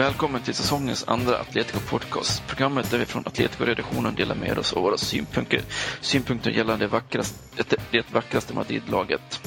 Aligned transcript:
välkommen 0.00 0.42
till 0.42 0.54
säsongens 0.54 1.08
andra 1.08 1.38
Atletico 1.38 1.80
Podcast. 1.80 2.46
Programmet 2.46 2.90
där 2.90 2.98
vi 2.98 3.04
från 3.04 3.26
Atletico-redaktionen 3.26 4.14
delar 4.14 4.34
med 4.34 4.58
oss 4.58 4.72
av 4.72 4.82
våra 4.82 4.96
synpunkter, 4.96 5.60
synpunkter 6.00 6.50
gällande 6.50 6.86
vackraste, 6.86 7.76
det 7.90 8.12
vackraste 8.12 8.54
Madrid-laget. 8.54 9.40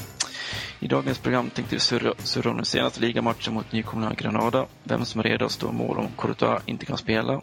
I 0.80 0.88
dagens 0.88 1.20
program 1.20 1.50
tänkte 1.50 1.76
vi 1.76 1.80
surra, 1.80 2.14
surra 2.18 2.50
om 2.50 2.56
den 2.56 2.66
senaste 2.66 3.02
ligamatchen 3.02 3.54
mot 3.54 3.72
nykomlingarna 3.72 4.16
Granada, 4.16 4.66
vem 4.84 5.06
som 5.06 5.20
är 5.20 5.24
redo 5.24 5.46
att 5.46 5.52
stå 5.52 5.70
i 5.70 5.74
mål 5.74 5.98
om 5.98 6.08
Courtois 6.18 6.62
inte 6.66 6.86
kan 6.86 6.98
spela. 6.98 7.42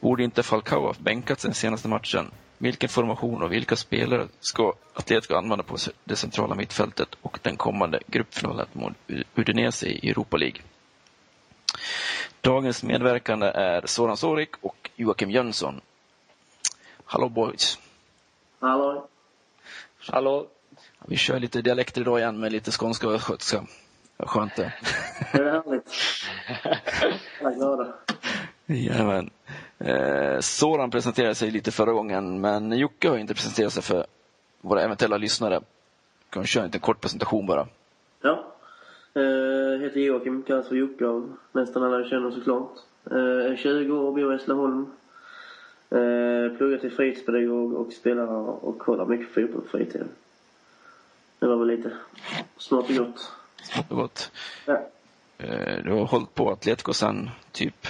Borde 0.00 0.24
inte 0.24 0.42
Falcao 0.42 0.86
ha 0.86 0.94
bänkats 0.98 1.42
den 1.42 1.54
senaste 1.54 1.88
matchen? 1.88 2.30
Vilken 2.58 2.88
formation 2.88 3.42
och 3.42 3.52
vilka 3.52 3.76
spelare 3.76 4.26
ska 4.40 4.72
Atletico 4.94 5.34
använda 5.34 5.64
på 5.64 5.76
det 6.04 6.16
centrala 6.16 6.54
mittfältet 6.54 7.08
och 7.22 7.38
den 7.42 7.56
kommande 7.56 8.00
gruppfinalen 8.06 8.66
mot 8.72 8.92
Udinese 9.34 9.86
i 9.86 10.10
Europa 10.10 10.36
League? 10.36 10.60
Dagens 12.40 12.82
medverkande 12.82 13.46
är 13.46 13.86
Soran 13.86 14.16
Sorik 14.16 14.50
och 14.60 14.90
Joakim 14.96 15.30
Jönsson. 15.30 15.80
Hallå 17.04 17.28
boys! 17.28 17.78
Hallå! 18.60 19.08
Hallå! 20.08 20.46
Vi 21.06 21.16
kör 21.16 21.40
lite 21.40 21.62
dialekter 21.62 22.00
idag 22.00 22.18
igen 22.18 22.40
med 22.40 22.52
lite 22.52 22.70
skånska 22.70 23.08
och 23.08 23.14
östgötska. 23.14 23.64
Skönt 24.18 24.56
det. 24.56 24.72
Det 25.32 25.38
är 25.38 25.44
härligt. 25.44 25.92
Jag 27.40 27.52
är 27.52 27.56
glada. 27.56 27.92
Jajamän. 28.66 29.30
Eh, 29.78 30.40
Soran 30.40 30.90
presenterade 30.90 31.34
sig 31.34 31.50
lite 31.50 31.70
förra 31.72 31.92
gången, 31.92 32.40
men 32.40 32.72
Jocke 32.72 33.08
har 33.08 33.18
inte 33.18 33.34
presenterat 33.34 33.72
sig 33.72 33.82
för 33.82 34.06
våra 34.60 34.82
eventuella 34.82 35.16
lyssnare. 35.16 35.60
Kan 36.30 36.42
du 36.42 36.48
köra 36.48 36.62
en 36.64 36.68
liten 36.68 36.80
kort 36.80 37.00
presentation 37.00 37.46
bara? 37.46 37.66
Ja. 38.22 38.49
Eh, 39.14 39.80
heter 39.80 40.00
Joakim, 40.00 40.42
kallas 40.42 40.68
för 40.68 40.76
Jocke 40.76 41.06
av 41.06 41.36
nästan 41.52 41.82
alla 41.82 41.98
jag 41.98 42.08
känner 42.08 42.30
såklart. 42.30 42.72
Eh, 43.10 43.52
är 43.52 43.56
20 43.56 43.92
år 43.92 44.06
och 44.06 44.14
bor 44.14 44.32
i 44.34 44.36
Hässleholm. 44.36 44.86
Eh, 45.90 46.56
pluggar 46.56 46.78
till 46.78 46.92
fritidspedagog 46.92 47.74
och 47.74 47.92
spelar 47.92 48.26
och 48.64 48.78
kollar 48.78 49.06
mycket 49.06 49.34
fotboll 49.34 49.62
på 49.62 49.68
fritiden. 49.68 50.08
Det 51.38 51.46
var 51.46 51.56
väl 51.56 51.68
lite 51.68 51.92
smått 52.56 52.90
och 52.90 52.96
gott. 52.96 53.32
Smått 53.62 53.90
och 53.90 53.96
gott. 53.96 54.30
Ja. 54.66 54.86
Eh, 55.38 55.84
du 55.84 55.92
har 55.92 56.06
hållit 56.06 56.34
på 56.34 56.50
Atletico 56.50 56.92
sen 56.92 57.30
typ, 57.52 57.86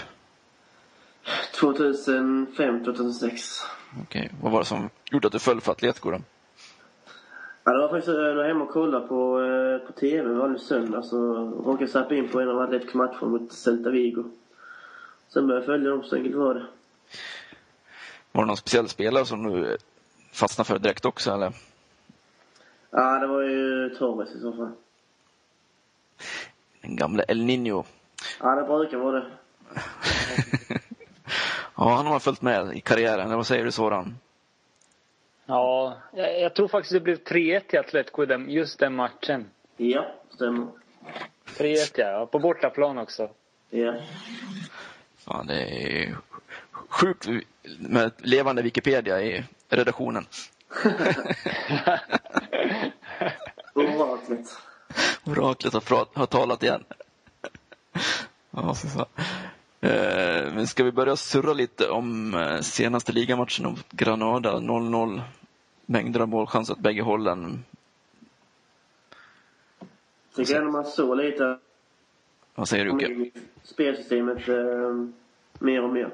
2005, 1.61 2.85
2006. 2.85 3.61
okej, 4.03 4.31
vad 4.43 4.53
var 4.53 4.59
det 4.59 4.67
som 4.67 4.91
gjorde 5.11 5.27
att 5.27 5.33
du 5.33 5.39
föll 5.39 5.61
för 5.61 5.73
Atletico 5.73 6.11
då? 6.11 6.19
Ja, 7.65 7.73
det 7.73 7.79
var 7.79 7.89
faktiskt, 7.89 8.09
jag 8.09 8.35
var 8.35 8.45
hemma 8.45 8.65
och 8.65 8.71
kollade 8.71 9.07
på, 9.09 9.43
eh, 9.43 9.87
på 9.87 9.93
TV 9.93 10.29
en 10.29 10.39
vanlig 10.39 10.61
söndag 10.61 11.03
så 11.03 11.35
råkade 11.45 11.83
jag 11.83 11.91
zappa 11.91 12.15
in 12.15 12.29
på 12.29 12.41
en 12.41 12.49
av 12.49 12.61
Atletico 12.61 12.99
matcherna 12.99 13.27
mot 13.27 13.53
Celta 13.53 13.91
Vigo. 13.91 14.25
Sen 15.29 15.47
började 15.47 15.61
jag 15.61 15.67
följa 15.67 15.91
dem, 15.91 16.03
så 16.03 16.17
enkelt 16.17 16.37
var 16.37 16.55
det. 16.55 16.67
Var 18.33 18.43
det 18.43 18.47
någon 18.47 18.57
speciell 18.57 18.89
spelare 18.89 19.27
som 19.27 19.43
du 19.43 19.77
fastnade 20.33 20.69
för 20.69 20.79
direkt 20.79 21.05
också 21.05 21.31
eller? 21.31 21.53
Ja, 22.91 23.19
det 23.19 23.27
var 23.27 23.43
ju 23.43 23.91
Torres 23.99 24.35
i 24.35 24.41
så 24.41 24.53
fall. 24.53 24.73
Den 26.83 26.97
gamle 26.97 27.25
El 27.29 27.45
Nino. 27.45 27.85
Ja, 28.41 28.55
det 28.55 28.63
brukar 28.63 28.99
vara 28.99 29.21
det. 29.21 29.27
ja, 31.77 31.95
han 31.95 32.07
har 32.07 32.19
följt 32.19 32.43
med 32.43 32.77
i 32.77 32.81
karriären, 32.81 33.37
vad 33.37 33.47
säger 33.47 33.65
du 33.65 33.73
Soran? 33.73 34.15
Ja, 35.51 35.97
jag, 36.13 36.41
jag 36.41 36.55
tror 36.55 36.69
faktiskt 36.69 36.93
det 36.93 37.01
blev 37.01 37.17
3-1 37.17 37.61
till 37.61 37.79
Atletico 37.79 38.27
den, 38.27 38.51
just 38.51 38.79
den 38.79 38.95
matchen. 38.95 39.51
Ja, 39.77 40.15
stämmer. 40.35 40.67
3-1 41.47 41.93
ja, 41.95 42.29
på 42.33 42.39
bortaplan 42.39 42.99
också. 42.99 43.31
Ja. 43.71 43.95
Fan, 45.17 45.47
det 45.47 45.63
är 45.63 46.17
sjukt 46.89 47.29
med 47.79 48.13
levande 48.19 48.63
Wikipedia 48.63 49.23
i 49.23 49.45
redaktionen. 49.69 50.27
Oraklet. 53.75 54.47
Oraklet 55.25 55.73
har, 55.73 55.81
prat, 55.81 56.09
har 56.15 56.27
talat 56.27 56.63
igen. 56.63 56.85
ja, 58.51 58.75
så, 58.75 58.89
så. 58.89 59.01
Eh, 59.87 60.53
men 60.55 60.67
ska 60.67 60.85
vi 60.85 60.93
börja 60.93 61.17
surra 61.17 61.53
lite 61.53 61.89
om 61.89 62.35
eh, 62.35 62.61
senaste 62.61 63.13
ligamatchen 63.13 63.67
mot 63.67 63.93
Granada, 63.93 64.53
0-0. 64.53 65.23
Mängder 65.91 66.21
av 66.21 66.29
målchanser 66.29 66.75
åt 66.75 66.79
bägge 66.79 67.03
hållen. 67.03 67.65
Tycker 70.35 70.57
ändå 70.57 70.71
man 70.71 70.85
såg 70.85 71.17
lite 71.17 71.59
Vad 72.55 72.69
säger 72.69 72.85
du 72.85 72.91
om 72.91 73.31
spelsystemet 73.63 74.49
eh, 74.49 75.07
mer 75.59 75.83
och 75.83 75.91
mer. 75.91 76.11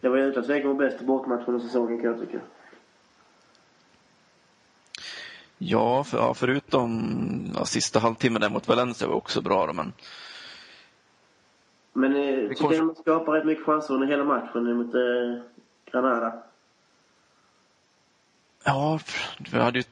Det 0.00 0.08
var 0.08 0.16
ju 0.16 0.24
utan 0.24 0.44
tvekan 0.44 0.68
vår 0.68 0.78
bästa 0.78 1.04
bortamatch 1.04 1.48
under 1.48 1.60
säsongen 1.60 2.00
kan 2.00 2.10
jag 2.10 2.20
tycka. 2.20 2.40
Ja, 5.58 6.04
för, 6.04 6.18
ja 6.18 6.34
förutom 6.34 7.02
ja, 7.54 7.64
sista 7.64 7.98
halvtimmen 7.98 8.40
där 8.40 8.50
mot 8.50 8.68
Valencia 8.68 9.08
var 9.08 9.14
också 9.14 9.40
bra 9.40 9.66
då, 9.66 9.72
men 9.72 9.92
Men 11.92 12.16
eh, 12.16 12.48
tycker 12.48 12.72
ändå 12.72 12.84
man 12.84 12.94
skapar 12.94 13.32
rätt 13.32 13.46
mycket 13.46 13.64
chanser 13.64 13.94
under 13.94 14.06
hela 14.06 14.24
matchen 14.24 14.76
mot 14.76 14.94
eh, 14.94 15.42
Granada. 15.92 16.47
Ja, 18.64 19.00
vi 19.38 19.58
hade 19.58 19.78
ju 19.78 19.84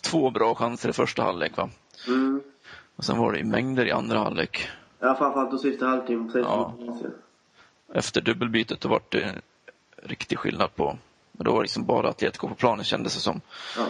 två 0.00 0.30
bra 0.30 0.54
chanser 0.54 0.88
i 0.88 0.92
första 0.92 1.22
halvlek 1.22 1.56
va? 1.56 1.70
Mm. 2.06 2.42
Och 2.96 3.04
sen 3.04 3.18
var 3.18 3.32
det 3.32 3.38
i 3.38 3.44
mängder 3.44 3.86
i 3.86 3.92
andra 3.92 4.18
halvlek. 4.18 4.68
Ja, 4.98 5.14
framförallt 5.14 5.50
de 5.50 5.58
sista 5.58 5.86
halvtimmen, 5.86 6.26
precis 6.26 6.46
Ja. 6.46 6.74
Efter 7.94 8.20
dubbelbytet 8.20 8.80
då 8.80 8.88
var 8.88 9.00
det 9.08 9.34
riktig 10.02 10.38
skillnad 10.38 10.74
på, 10.74 10.98
men 11.32 11.44
då 11.44 11.52
var 11.52 11.58
det 11.58 11.64
liksom 11.64 11.84
bara 11.84 12.08
Atletico 12.08 12.48
på 12.48 12.54
planen 12.54 12.84
kändes 12.84 13.14
det 13.14 13.20
som. 13.20 13.40
Ja. 13.76 13.86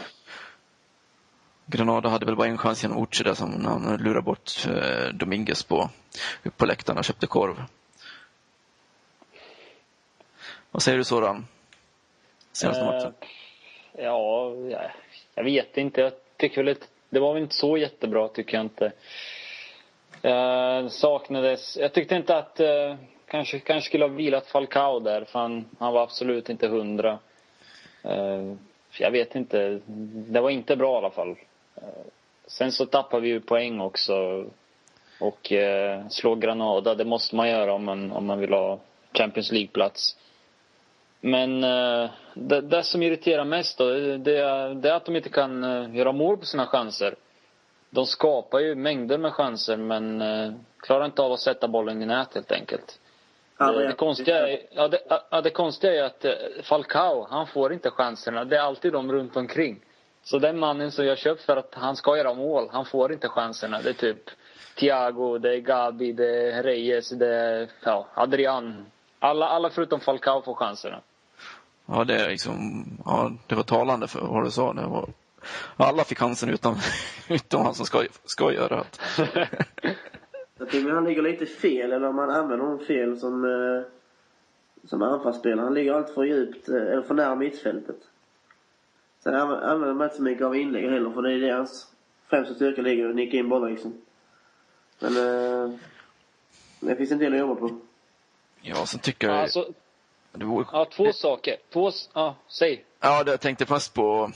Granada 1.67 2.09
hade 2.09 2.27
väl 2.27 2.37
bara 2.37 2.49
en 2.49 2.59
chans 2.59 2.83
genom 2.83 3.03
Uche 3.03 3.25
där 3.25 3.35
som 3.35 3.65
han 3.65 3.97
lurade 3.97 4.23
bort 4.23 4.67
eh, 4.69 5.09
Dominguez 5.15 5.63
på, 5.63 5.91
på 6.57 6.67
läktaren 6.67 6.99
och 6.99 7.05
köpte 7.05 7.27
korv. 7.27 7.65
Vad 10.71 10.83
säger 10.83 10.99
du 10.99 11.05
Soran? 11.05 11.47
Senaste 12.53 12.85
matchen? 12.85 13.13
Ja, 13.97 14.55
jag, 15.35 15.45
vet 15.45 15.79
inte. 15.79 16.01
Jag 16.01 16.13
tycker 16.37 16.63
väl 16.63 16.73
att 16.73 16.89
det 17.11 17.21
var 17.21 17.35
väl 17.35 17.43
inte 17.43 17.55
så 17.55 17.77
jättebra 17.77 18.29
tycker 18.29 18.57
jag 18.57 18.65
inte. 18.65 18.93
Jag 20.23 20.93
saknades, 20.93 21.77
jag 21.77 21.93
tyckte 21.93 22.15
inte 22.15 22.37
att 22.37 22.61
eh, 22.61 22.95
kanske, 23.27 23.59
kanske 23.59 23.89
skulle 23.89 24.05
ha 24.05 24.09
vilat 24.09 24.47
Falcao 24.47 25.01
där 25.01 25.25
för 25.25 25.39
han, 25.39 25.65
han 25.79 25.93
var 25.93 26.03
absolut 26.03 26.49
inte 26.49 26.69
hundra. 26.69 27.19
Eh, 28.05 28.55
jag 28.99 29.11
vet 29.11 29.35
inte, 29.35 29.81
det 30.31 30.41
var 30.41 30.51
inte 30.51 30.77
bra 30.77 30.95
i 30.95 30.99
alla 30.99 31.11
fall. 31.11 31.37
Eh, 31.77 31.83
sen 32.47 32.73
så 32.73 32.87
tappade 32.87 33.23
vi 33.23 33.29
ju 33.29 33.41
poäng 33.41 33.81
också 33.81 34.45
och 35.21 35.53
eh, 35.53 36.09
slå 36.09 36.35
Granada, 36.35 36.95
det 36.95 37.05
måste 37.05 37.37
man 37.37 37.49
göra 37.49 37.73
om 37.73 37.85
man, 37.85 38.13
om 38.13 38.27
man 38.27 38.41
vill 38.41 38.53
ha 38.53 38.79
Champions 39.13 39.53
League-plats. 39.53 40.17
Men 41.25 41.65
eh, 41.65 42.11
det, 42.35 42.61
det 42.61 42.83
som 42.83 43.03
irriterar 43.03 43.45
mest 43.45 43.79
då, 43.79 43.85
det, 44.17 44.37
är- 44.39 44.93
att 44.93 45.05
de 45.05 45.17
inte 45.17 45.29
kan 45.29 45.65
eh, 45.65 45.97
göra 45.97 46.13
mål 46.13 46.37
på 46.37 46.47
sina 46.47 46.67
chanser. 46.67 47.15
De 47.91 48.07
skapar 48.07 48.59
ju 48.59 48.75
mängder 48.75 49.19
med 49.19 49.33
chanser 49.33 49.77
men 49.77 50.21
eh, 50.23 50.53
klarar 50.81 51.05
inte 51.05 51.23
av 51.23 51.33
att 51.33 51.41
sätta 51.41 51.69
bollen 51.69 52.03
i 52.03 52.07
nät 52.07 52.35
helt 52.35 52.53
enkelt. 52.53 52.99
Ja, 53.59 53.73
Det, 53.73 53.87
det, 53.87 53.93
konstiga 53.93 54.49
är, 54.49 54.59
ja, 54.71 54.89
det, 54.89 54.99
ja, 55.31 55.41
det 55.41 55.51
konstiga 55.51 55.95
är 55.95 56.03
att 56.03 56.25
Falcao, 56.63 57.27
han 57.31 57.47
får 57.47 57.73
inte 57.73 57.91
chanserna. 57.91 58.45
Det 58.45 58.57
är 58.57 58.61
alltid 58.61 58.93
de 58.93 59.13
runt 59.13 59.37
omkring. 59.37 59.81
Så 60.25 60.39
den 60.39 60.59
mannen 60.59 60.91
som 60.93 61.07
jag 61.07 61.19
köpt 61.19 61.43
för 61.43 61.57
att 61.57 61.75
han 61.75 61.97
ska 61.97 62.17
göra 62.17 62.35
mål, 62.35 62.69
han 62.73 62.85
får 62.85 63.13
inte 63.13 63.29
chanserna. 63.29 63.81
Det 63.83 63.89
är 63.91 63.95
typ 63.95 64.31
Thiago, 64.77 65.39
det 65.39 65.55
är 65.55 65.59
Gabi, 65.61 66.13
det 66.13 66.53
är 66.53 66.63
Reyes, 66.63 67.11
det 67.11 67.29
är 67.35 67.69
ja, 67.85 68.07
Adrian. 68.15 68.87
Alla, 69.19 69.49
alla 69.49 69.71
förutom 69.71 70.01
Falcao 70.01 70.43
får 70.43 70.55
chanserna. 70.55 71.01
Ja, 71.93 72.05
det 72.05 72.15
är 72.15 72.29
liksom, 72.29 72.85
ja, 73.05 73.33
det 73.47 73.55
var 73.55 73.63
talande 73.63 74.09
för 74.09 74.21
vad 74.21 74.45
du 74.45 74.51
sa. 74.51 74.73
Det 74.73 74.87
var, 74.87 75.09
alla 75.77 76.05
fick 76.05 76.19
chansen 76.19 76.49
utan, 76.49 76.77
utan 77.29 77.65
han 77.65 77.75
som 77.75 77.87
ska, 77.87 78.05
ska 78.25 78.53
göra 78.53 78.85
det. 79.17 79.49
Jag 80.59 80.71
tycker 80.71 80.91
han 80.91 81.05
ligger 81.05 81.23
lite 81.23 81.47
fel, 81.47 81.93
eller 81.93 82.09
om 82.09 82.19
han 82.19 82.31
använder 82.31 82.67
honom 82.67 82.85
fel 82.87 83.19
som... 83.19 83.45
Eh, 83.45 83.93
som 84.85 85.03
anfallsspelare. 85.03 85.65
Han 85.65 85.75
ligger 85.75 85.93
alltid 85.93 86.15
för 86.15 86.25
djupt, 86.25 86.69
eh, 86.69 86.77
eller 86.77 87.03
för 87.03 87.15
nära 87.15 87.35
mittfältet. 87.35 87.97
Sen 89.23 89.35
använder 89.35 89.95
man 89.95 90.05
inte 90.05 90.17
så 90.17 90.23
mycket 90.23 90.47
av 90.47 90.57
inlägg 90.57 90.91
heller, 90.91 91.11
för 91.11 91.23
det 91.23 91.33
är 91.33 91.39
det 91.39 91.53
hans 91.53 91.93
främsta 92.29 92.55
styrka 92.55 92.83
ligger, 92.83 93.09
att 93.09 93.15
nicka 93.15 93.37
in 93.37 93.49
bollar 93.49 93.71
liksom. 93.71 93.95
Men 94.99 95.17
eh, 95.17 95.79
det 96.81 96.97
finns 96.97 97.13
en 97.13 97.19
del 97.19 97.33
att 97.33 97.39
jobba 97.39 97.55
på. 97.55 97.79
Ja, 98.61 98.87
sen 98.87 99.01
tycker 99.01 99.29
jag... 99.29 99.37
Alltså, 99.37 99.73
vore... 100.33 100.67
ja, 100.73 100.85
två 100.85 101.13
saker. 101.13 101.57
Två, 101.73 101.91
ja, 102.15 102.37
säg. 102.49 102.85
Ja, 103.01 103.25
det 103.25 103.31
jag 103.31 103.41
tänkte 103.41 103.67
fast 103.67 103.95
på... 103.95 104.33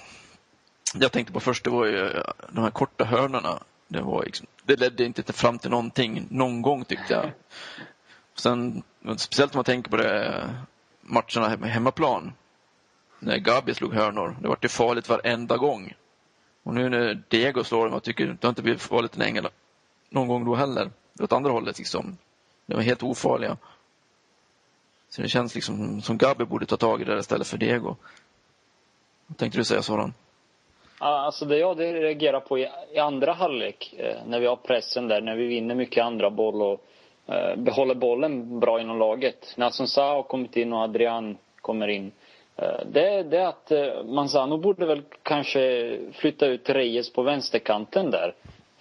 Det 0.95 1.05
jag 1.05 1.13
tänkte 1.13 1.33
på 1.33 1.41
först, 1.41 1.65
det 1.65 1.71
var 1.71 1.87
ju 1.87 2.23
de 2.49 2.65
här 2.65 2.71
korta 2.71 3.05
hörnorna. 3.05 3.63
Det, 3.89 4.03
var 4.03 4.25
liksom, 4.25 4.47
det 4.65 4.81
ledde 4.81 5.05
inte 5.05 5.33
fram 5.33 5.59
till 5.59 5.71
någonting 5.71 6.27
någon 6.31 6.63
gång 6.63 6.85
tyckte 6.85 7.13
jag. 7.15 7.31
Sen, 8.35 8.83
speciellt 9.17 9.55
om 9.55 9.59
man 9.59 9.65
tänker 9.65 9.91
på 9.91 9.97
det, 9.97 10.49
matcherna 11.01 11.57
med 11.57 11.71
hemmaplan. 11.71 12.33
När 13.19 13.39
Gabi 13.39 13.75
slog 13.75 13.95
hörnor. 13.95 14.37
Det 14.43 14.49
var 14.49 14.59
ju 14.63 14.69
farligt 14.69 15.09
varenda 15.09 15.57
gång. 15.57 15.95
Och 16.63 16.75
nu 16.75 16.89
när 16.89 17.23
Diego 17.29 17.65
slår 17.65 17.85
dem, 17.85 17.93
jag 17.93 18.03
tycker 18.03 18.27
det 18.27 18.43
har 18.43 18.49
inte 18.49 18.63
blivit 18.63 18.83
farligt 18.83 19.17
länge. 19.17 19.43
Någon 20.11 20.29
gång 20.29 20.45
då 20.45 20.55
heller. 20.55 20.91
Åt 21.21 21.33
andra 21.33 21.51
hållet 21.51 21.79
liksom. 21.79 22.19
De 22.67 22.75
var 22.75 22.83
helt 22.83 23.03
ofarliga. 23.03 23.57
Så 25.17 25.23
det 25.23 25.29
känns 25.29 25.55
liksom 25.55 26.01
som 26.01 26.19
Gabi 26.19 26.45
borde 26.45 26.67
ta 26.67 26.77
tag 26.77 27.01
i 27.01 27.05
det 27.05 27.19
istället 27.19 27.47
för 27.47 27.59
Diego. 27.59 27.97
Vad 29.27 29.39
tänkte 29.39 29.59
du 29.59 29.65
säga 29.65 29.83
Soran? 29.83 30.15
Alltså 30.99 31.45
det 31.45 31.59
jag 31.59 31.81
reagerar 31.81 32.41
på 32.41 32.59
i, 32.59 32.69
andra 32.99 33.33
halvlek, 33.33 33.95
eh, 33.99 34.17
när 34.27 34.41
vi 34.41 34.47
har 34.47 34.57
pressen 34.57 35.09
där, 35.09 35.21
när 35.21 35.37
vi 35.37 35.47
vinner 35.47 35.75
mycket 35.75 36.05
andra 36.05 36.31
boll 36.31 36.63
och 36.63 36.81
eh, 37.27 37.57
behåller 37.57 37.95
bollen 37.95 38.61
bra 38.61 38.81
inom 38.81 38.99
laget. 38.99 39.55
När 39.57 39.71
Sonsa 39.71 40.03
har 40.03 40.23
kommit 40.23 40.57
in 40.57 40.73
och 40.73 40.79
Adrian 40.79 41.37
kommer 41.61 41.89
in. 41.89 42.13
Eh, 42.57 42.81
det, 42.93 43.23
det 43.23 43.39
är 43.39 43.47
att 43.47 43.73
Manzano 44.07 44.59
borde 44.59 44.87
väl 44.87 45.03
kanske 45.23 45.99
flytta 46.13 46.47
ut 46.47 46.69
Reyes 46.69 47.13
på 47.13 47.23
vänsterkanten 47.23 48.11
där. 48.11 48.35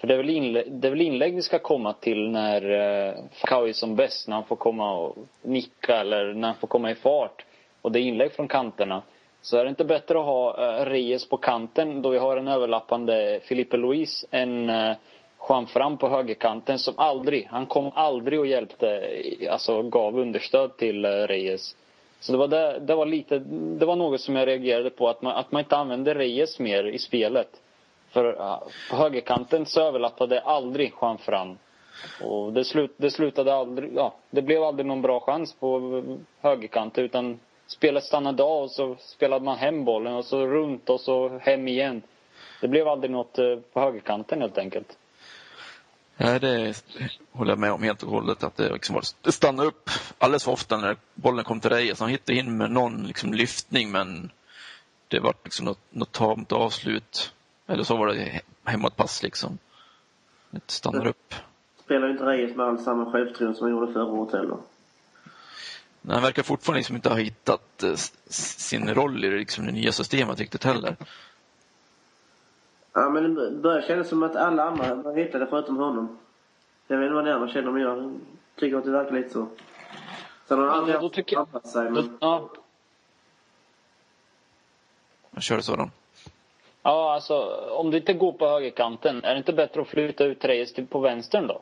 För 0.06 0.07
det 0.07 0.13
är 0.13 0.18
väl 0.18 0.30
inlägg, 0.30 0.72
det 0.72 0.88
är 0.88 0.90
väl 0.90 1.02
inlägg 1.02 1.36
vi 1.36 1.42
ska 1.42 1.60
komma 1.60 1.94
till 1.94 2.30
när 2.30 2.69
eh, 2.69 3.13
Falcao 3.31 3.68
är 3.68 3.74
som 3.74 3.96
bäst, 3.96 4.28
när 4.28 4.36
han 4.36 4.46
får 4.46 4.56
komma 4.56 4.98
och 4.98 5.18
nicka 5.42 5.96
eller 5.96 6.34
när 6.34 6.48
han 6.48 6.57
får 6.57 6.68
komma 6.68 6.92
i 6.92 6.96
fart. 6.96 7.46
Och 7.81 7.92
det 7.92 8.00
är 8.00 8.02
inlägg 8.02 8.31
från 8.31 8.48
kanterna. 8.48 9.02
Så 9.42 9.57
är 9.57 9.63
det 9.63 9.69
inte 9.69 9.86
bättre 9.86 10.19
att 10.19 10.25
ha 10.25 10.78
eh, 10.80 10.86
Reyes 10.86 11.30
på 11.30 11.38
kanten 11.38 12.02
då 12.02 12.10
vi 12.10 12.18
har 12.18 12.38
en 12.38 12.48
överlappande 12.48 13.40
Filipe 13.44 13.78
Luis 13.78 14.25
än 14.31 14.69
eh, 14.69 14.96
Juan 15.50 15.68
Fram 15.68 15.98
på 15.98 16.10
högerkanten 16.10 16.80
som 16.80 16.94
aldrig, 16.98 17.48
han 17.52 17.66
kom 17.66 17.92
aldrig 17.96 18.40
och 18.40 18.48
hjälpte, 18.48 19.10
alltså 19.50 19.81
gav 19.81 20.19
understöd 20.19 20.78
till 20.78 21.06
eh, 21.06 21.10
Reyes. 21.10 21.75
Så 22.19 22.31
det 22.31 22.38
var, 22.38 22.48
det, 22.48 22.80
det 22.80 22.96
var 22.96 23.06
lite, 23.06 23.40
det 23.80 23.86
var 23.86 23.96
något 23.96 24.22
som 24.22 24.36
jag 24.36 24.48
reagerade 24.48 24.90
på, 24.90 25.10
att 25.10 25.22
man, 25.22 25.36
att 25.36 25.52
man 25.52 25.60
inte 25.60 25.78
använde 25.78 26.13
Reyes 26.13 26.60
mer 26.60 26.84
i 26.84 26.98
spelet. 26.98 27.62
För 28.15 28.33
på 28.89 28.95
högerkanten 28.95 29.65
så 29.65 29.81
överlappade 29.81 30.41
aldrig 30.41 30.94
Juan 31.01 31.17
Fran. 31.17 31.57
Och 32.21 32.53
det, 32.53 32.65
slut, 32.65 32.94
det 32.97 33.12
slutade 33.12 33.56
aldrig, 33.56 33.91
ja, 33.95 34.15
det 34.29 34.41
blev 34.41 34.63
aldrig 34.63 34.85
någon 34.85 35.01
bra 35.01 35.19
chans 35.19 35.53
på 35.53 36.03
högerkanten 36.41 37.03
utan 37.03 37.39
spelet 37.67 38.03
stannade 38.03 38.44
av 38.44 38.63
och 38.63 38.71
så 38.71 38.95
spelade 39.00 39.45
man 39.45 39.57
hem 39.57 39.85
bollen 39.85 40.13
och 40.13 40.25
så 40.25 40.47
runt 40.47 40.89
och 40.89 41.01
så 41.01 41.38
hem 41.38 41.67
igen. 41.67 42.01
Det 42.62 42.67
blev 42.67 42.88
aldrig 42.88 43.12
något 43.12 43.39
eh, 43.39 43.56
på 43.73 43.79
högerkanten 43.79 44.41
helt 44.41 44.57
enkelt. 44.57 44.97
Nej, 46.18 46.39
det 46.39 46.83
håller 47.31 47.51
jag 47.51 47.59
med 47.59 47.71
om 47.71 47.83
helt 47.83 48.03
och 48.03 48.09
hållet. 48.09 48.44
Att 48.44 48.57
det, 48.57 48.73
liksom, 48.73 49.01
det 49.21 49.31
stannade 49.31 49.68
upp 49.68 49.89
alldeles 50.18 50.44
för 50.44 50.51
ofta 50.51 50.77
när 50.77 50.97
bollen 51.13 51.45
kom 51.45 51.59
till 51.59 51.69
Reyes. 51.69 52.00
Han 52.00 52.09
hittade 52.09 52.39
in 52.39 52.57
med 52.57 52.71
någon 52.71 53.07
liksom, 53.07 53.33
lyftning 53.33 53.91
men 53.91 54.31
det 55.07 55.19
var 55.19 55.33
liksom 55.44 55.65
något, 55.65 55.79
något 55.89 56.11
tamt 56.11 56.51
avslut. 56.51 57.31
Eller 57.67 57.83
så 57.83 57.97
var 57.97 58.07
det 58.07 58.41
hemåtpass 58.63 59.23
liksom. 59.23 59.57
Det 60.50 60.71
stannar 60.71 61.07
upp. 61.07 61.33
Spelar 61.83 62.09
inte 62.09 62.25
Reyes 62.25 62.56
med 62.56 62.65
all 62.65 62.79
samma 62.79 63.12
självförtroende 63.12 63.57
som 63.57 63.65
han 63.67 63.71
gjorde 63.71 63.94
förra 63.94 64.06
året 64.06 64.33
heller? 64.33 64.57
Nej, 66.01 66.13
han 66.13 66.23
verkar 66.23 66.44
fortfarande 66.44 66.79
liksom 66.79 66.95
inte 66.95 67.09
ha 67.09 67.15
hittat 67.15 67.83
eh, 67.83 67.95
sin 68.29 68.94
roll 68.94 69.25
i 69.25 69.29
liksom, 69.29 69.65
det 69.65 69.71
nya 69.71 69.91
systemet 69.91 70.39
riktigt 70.39 70.63
heller. 70.63 70.95
Ja, 72.94 73.09
men 73.09 73.35
det 73.35 73.51
börjar 73.51 73.81
kännas 73.81 74.09
som 74.09 74.23
att 74.23 74.35
alla 74.35 74.63
andra 74.63 75.11
hitta 75.11 75.39
det 75.39 75.47
förutom 75.47 75.77
honom. 75.77 76.18
Jag 76.88 76.97
vet 76.97 77.06
inte 77.06 77.15
vad 77.15 77.25
ni 77.25 77.31
andra 77.31 77.47
känner, 77.47 77.71
men 77.71 77.81
jag 77.81 78.19
tycker 78.56 78.77
att 78.77 78.83
det 78.83 78.91
verkar 78.91 79.11
lite 79.15 79.29
så. 79.29 79.47
Sen 80.47 80.59
har 80.59 80.68
han 80.68 80.79
aldrig 80.79 80.95
jag... 80.95 81.39
anpassat 81.39 81.71
sig, 81.71 81.91
men... 81.91 82.18
Ja. 82.21 82.50
Jag 85.31 85.44
kör 85.44 85.61
sådan. 85.61 85.91
Ja, 86.87 87.13
alltså 87.13 87.61
om 87.71 87.91
det 87.91 87.97
inte 87.97 88.13
går 88.13 88.31
på 88.31 88.47
högerkanten, 88.47 89.23
är 89.23 89.31
det 89.31 89.37
inte 89.37 89.53
bättre 89.53 89.81
att 89.81 89.87
flytta 89.87 90.23
ut 90.23 90.45
Reyes 90.45 90.73
till 90.73 90.87
på 90.87 90.99
vänstern 90.99 91.47
då? 91.47 91.61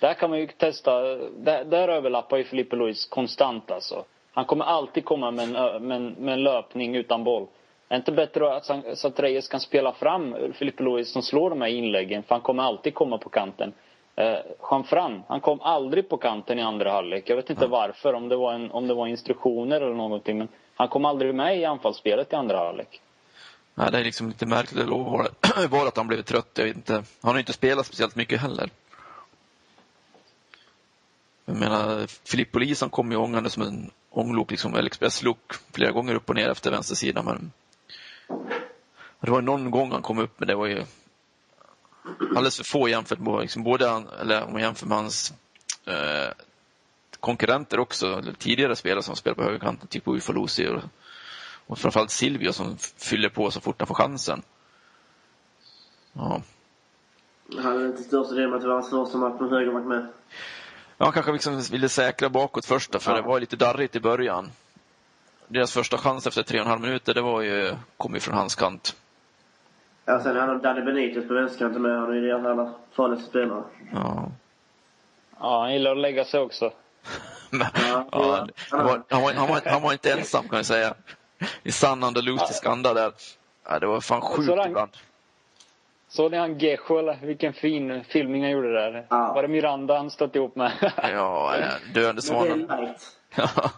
Där 0.00 0.14
kan 0.14 0.30
man 0.30 0.38
ju 0.38 0.46
testa, 0.46 1.00
där, 1.36 1.64
där 1.64 1.88
överlappar 1.88 2.36
ju 2.36 2.44
Filipe 2.44 2.76
Luis 2.76 3.06
konstant 3.06 3.70
alltså. 3.70 4.04
Han 4.32 4.44
kommer 4.44 4.64
alltid 4.64 5.04
komma 5.04 5.30
med 5.30 5.44
en, 5.44 5.82
med 5.88 5.96
en, 5.96 6.08
med 6.08 6.34
en 6.34 6.42
löpning 6.42 6.96
utan 6.96 7.24
boll. 7.24 7.42
Är 7.42 7.48
det 7.88 7.96
inte 7.96 8.12
bättre 8.12 8.54
att, 8.54 8.64
så 8.98 9.08
att 9.08 9.20
Reyes 9.20 9.48
kan 9.48 9.60
spela 9.60 9.92
fram 9.92 10.36
Filipe 10.54 10.82
Luis 10.82 11.12
som 11.12 11.22
slår 11.22 11.50
de 11.50 11.60
här 11.60 11.68
inläggen? 11.68 12.22
För 12.22 12.34
han 12.34 12.42
kommer 12.42 12.62
alltid 12.62 12.94
komma 12.94 13.18
på 13.18 13.28
kanten. 13.28 13.72
Eh, 14.16 14.36
Juan 14.70 14.84
Fran, 14.84 15.22
han 15.28 15.40
kom 15.40 15.60
aldrig 15.60 16.08
på 16.08 16.16
kanten 16.16 16.58
i 16.58 16.62
andra 16.62 16.90
halvlek. 16.90 17.30
Jag 17.30 17.36
vet 17.36 17.50
inte 17.50 17.66
varför, 17.66 18.14
om 18.14 18.28
det, 18.28 18.36
var 18.36 18.52
en, 18.52 18.70
om 18.70 18.86
det 18.88 18.94
var 18.94 19.06
instruktioner 19.06 19.80
eller 19.80 19.94
någonting. 19.94 20.38
Men 20.38 20.48
han 20.74 20.88
kom 20.88 21.04
aldrig 21.04 21.34
med 21.34 21.58
i 21.58 21.64
anfallsspelet 21.64 22.32
i 22.32 22.36
andra 22.36 22.58
halvlek. 22.58 23.00
Nej, 23.74 23.90
det 23.92 23.98
är 23.98 24.04
liksom 24.04 24.28
lite 24.28 24.46
märkligt. 24.46 24.86
Det 24.86 25.66
var 25.66 25.86
att 25.88 25.96
han 25.96 26.06
blev 26.06 26.22
trött. 26.22 26.50
Jag 26.54 26.64
vet 26.64 26.76
inte. 26.76 26.92
Han 26.92 27.32
har 27.32 27.38
inte 27.38 27.52
spelat 27.52 27.86
speciellt 27.86 28.16
mycket 28.16 28.40
heller. 28.40 28.70
Jag 31.44 31.56
menar, 31.56 32.06
Filippo 32.06 32.58
Lisan 32.58 32.90
kom 32.90 33.10
ju 33.10 33.16
ångande 33.16 33.50
som 33.50 33.62
en 33.62 33.90
ånglok, 34.10 34.50
liksom, 34.50 34.74
eller 34.74 34.86
expresslok, 34.86 35.52
flera 35.72 35.92
gånger 35.92 36.14
upp 36.14 36.28
och 36.28 36.34
ner 36.34 36.48
efter 36.48 36.70
vänstersidan. 36.70 37.24
Men 37.24 37.52
det 39.20 39.30
var 39.30 39.42
någon 39.42 39.70
gång 39.70 39.92
han 39.92 40.02
kom 40.02 40.18
upp, 40.18 40.34
men 40.36 40.48
det 40.48 40.54
var 40.54 40.66
ju 40.66 40.84
alldeles 42.20 42.56
för 42.56 42.64
få 42.64 42.88
jämfört 42.88 43.18
med 43.18 43.40
liksom, 43.40 43.62
både 43.62 43.88
han, 43.88 44.08
eller 44.20 44.44
om 44.44 44.52
man 44.52 44.62
jämför 44.62 44.86
med 44.86 44.98
hans 44.98 45.34
eh, 45.86 46.32
konkurrenter 47.20 47.78
också, 47.78 48.18
eller 48.18 48.32
tidigare 48.32 48.76
spelare 48.76 49.02
som 49.02 49.16
spelar 49.16 49.34
på 49.34 49.42
högerkanten, 49.42 49.88
typ 49.88 50.08
Ufolusi 50.08 50.68
och, 50.68 50.80
och 51.66 51.78
framförallt 51.78 52.10
Silvio 52.10 52.52
som 52.52 52.76
fyller 52.78 53.28
på 53.28 53.50
så 53.50 53.60
fort 53.60 53.76
han 53.78 53.86
får 53.86 53.94
chansen. 53.94 54.42
Ja. 56.12 56.42
Han 57.56 57.64
hade 57.64 57.86
inte 57.86 58.02
största 58.02 58.34
delen 58.34 58.50
med 58.50 58.56
att 58.56 58.62
det 58.62 58.68
var 58.68 58.74
hans 58.74 58.90
första 58.90 59.18
match 59.18 59.40
med 59.40 59.50
högerback 59.50 59.84
med. 59.84 60.06
Ja, 60.96 61.04
han 61.04 61.12
kanske 61.12 61.32
liksom 61.32 61.60
ville 61.60 61.88
säkra 61.88 62.28
bakåt 62.28 62.66
första, 62.66 62.98
för 62.98 63.10
ja. 63.10 63.16
det 63.16 63.22
var 63.22 63.40
lite 63.40 63.56
darrigt 63.56 63.96
i 63.96 64.00
början. 64.00 64.50
Deras 65.48 65.72
första 65.72 65.98
chans 65.98 66.26
efter 66.26 66.42
tre 66.42 66.58
och 66.58 66.64
en 66.64 66.70
halv 66.70 66.80
minuter, 66.80 67.14
det 67.14 67.22
var 67.22 67.42
ju, 67.42 67.74
kom 67.96 68.14
ju 68.14 68.20
från 68.20 68.34
hans 68.34 68.54
kant. 68.54 68.96
Ja, 70.04 70.22
sen 70.22 70.36
hade 70.36 70.52
de 70.52 70.62
Danny 70.62 70.80
Benitez 70.80 71.28
på 71.28 71.34
vänsterkanten 71.34 71.82
med. 71.82 72.00
Han 72.00 72.10
är 72.10 72.14
ju 72.14 72.20
deras 72.20 72.46
allra 72.46 72.72
farligaste 72.92 73.30
spelare. 73.30 73.64
Ja. 73.92 74.32
Ja, 75.40 75.60
han 75.60 75.72
gillar 75.72 75.90
att 75.90 75.98
lägga 75.98 76.24
sig 76.24 76.40
också. 76.40 76.72
Men, 77.50 77.68
ja, 77.74 78.08
ja, 78.12 78.46
han, 78.70 78.84
var, 78.84 79.02
han, 79.08 79.22
var, 79.22 79.32
han, 79.32 79.48
var, 79.48 79.62
han 79.66 79.82
var 79.82 79.92
inte 79.92 80.12
ensam 80.12 80.48
kan 80.48 80.56
jag 80.56 80.66
säga. 80.66 80.94
I 81.62 81.72
sann 81.72 82.04
andalusisk 82.04 82.66
anda 82.66 82.94
där. 82.94 83.12
Ja, 83.64 83.78
det 83.78 83.86
var 83.86 84.00
fan 84.00 84.20
sjukt 84.20 84.66
ibland. 84.66 84.90
Såg 86.08 86.30
ni 86.30 86.36
han 86.36 86.58
Gecho 86.58 86.98
eller? 86.98 87.18
Vilken 87.22 87.52
fin 87.52 88.04
filmning 88.04 88.42
han 88.42 88.50
gjorde 88.50 88.72
där. 88.72 89.06
Ja. 89.10 89.32
Var 89.32 89.42
det 89.42 89.48
Miranda 89.48 89.96
han 89.96 90.10
stått 90.10 90.36
ihop 90.36 90.56
med? 90.56 90.72
ja, 91.02 91.56
döende 91.94 92.22
svanen. 92.22 92.70
Ja. 93.36 93.70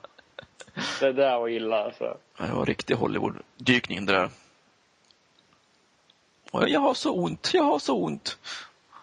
Det 1.01 1.13
där 1.13 1.39
var 1.39 1.49
illa 1.49 1.85
alltså. 1.85 2.17
Det 2.39 2.53
var 2.53 2.67
riktig 2.67 2.95
Hollywood-dykning 2.95 4.07
det 4.07 4.13
där. 4.13 4.31
Jag 6.53 6.81
har 6.81 6.95
så 6.95 7.13
ont, 7.13 7.51
jag 7.55 7.63
har 7.63 7.79
så 7.79 7.97
ont. 7.97 8.39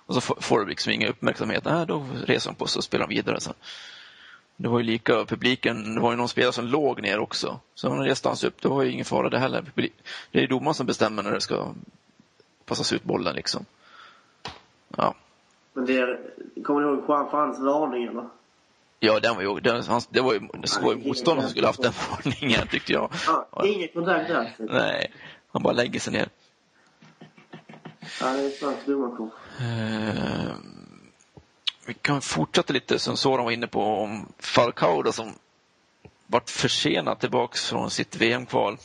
Och 0.06 0.16
så 0.16 0.22
får 0.22 0.60
du 0.60 0.66
liksom 0.66 0.92
ingen 0.94 1.10
uppmärksamhet. 1.10 1.66
Nej, 1.66 1.86
då 1.86 2.06
reser 2.26 2.50
de 2.50 2.56
på 2.56 2.68
sig 2.68 2.80
och 2.80 2.84
spelar 2.84 3.08
vidare. 3.08 3.40
Så. 3.40 3.54
Det 4.64 4.70
var 4.70 4.80
ju 4.80 4.86
lika, 4.86 5.26
publiken, 5.26 5.96
det 5.96 6.02
var 6.02 6.12
ju 6.12 6.18
någon 6.18 6.30
spelare 6.30 6.54
som 6.54 6.66
låg 6.66 7.02
ner 7.02 7.20
också. 7.20 7.60
Så 7.76 7.90
han 7.90 8.06
reste 8.06 8.28
hans 8.28 8.44
upp, 8.44 8.62
det 8.62 8.68
var 8.68 8.84
ju 8.84 8.92
ingen 8.92 9.06
fara 9.06 9.30
det 9.30 9.40
heller. 9.40 9.64
Det 10.32 10.44
är 10.44 10.48
domaren 10.48 10.74
som 10.74 10.86
bestämmer 10.86 11.24
när 11.24 11.32
det 11.32 11.42
ska 11.42 11.74
passas 12.66 12.94
ut 12.94 13.04
bollen 13.04 13.36
liksom. 13.36 13.66
Ja. 14.98 15.16
Men 15.74 15.86
det, 15.86 16.20
kommer 16.64 16.82
du 16.82 16.88
ihåg 16.88 17.04
Juan 17.08 17.30
Frans 17.30 17.60
varning 17.60 18.04
eller? 18.04 18.30
Ja, 19.00 19.20
den 19.20 19.36
var 19.36 19.42
ju, 19.42 19.60
den, 19.60 19.84
det 20.10 20.22
var 20.22 20.34
ju, 20.34 20.40
det 20.40 20.82
var 20.82 20.94
ju 20.94 21.08
motståndaren 21.08 21.42
som 21.42 21.50
skulle 21.50 21.68
haft 21.68 21.82
den 21.82 21.94
varningen 22.12 22.68
tyckte 22.68 22.94
jag. 22.94 23.12
Ja, 23.28 23.66
ingen 23.66 23.88
kontakt 23.88 24.28
där. 24.28 24.54
Nej, 24.58 25.12
han 25.52 25.64
bara 25.64 25.74
lägger 25.74 26.00
sig 26.00 26.14
ner. 26.14 26.30
Ja, 28.22 28.34
det 28.34 28.46
är 28.46 28.50
svart 28.50 28.86
domarkort. 28.86 29.34
Uh, 29.62 30.56
vi 31.86 31.94
kan 31.94 32.22
fortsätta 32.22 32.74
lite 32.74 33.00
som 33.00 33.18
Soran 33.18 33.46
var 33.46 33.52
inne 33.52 33.68
på 33.68 33.84
om 33.84 34.34
Falcao 34.40 35.02
då, 35.02 35.12
som 35.12 35.34
vart 36.28 36.50
försenad 36.50 37.20
tillbaks 37.20 37.70
från 37.70 37.90
sitt 37.92 38.16
VM-kval 38.16 38.78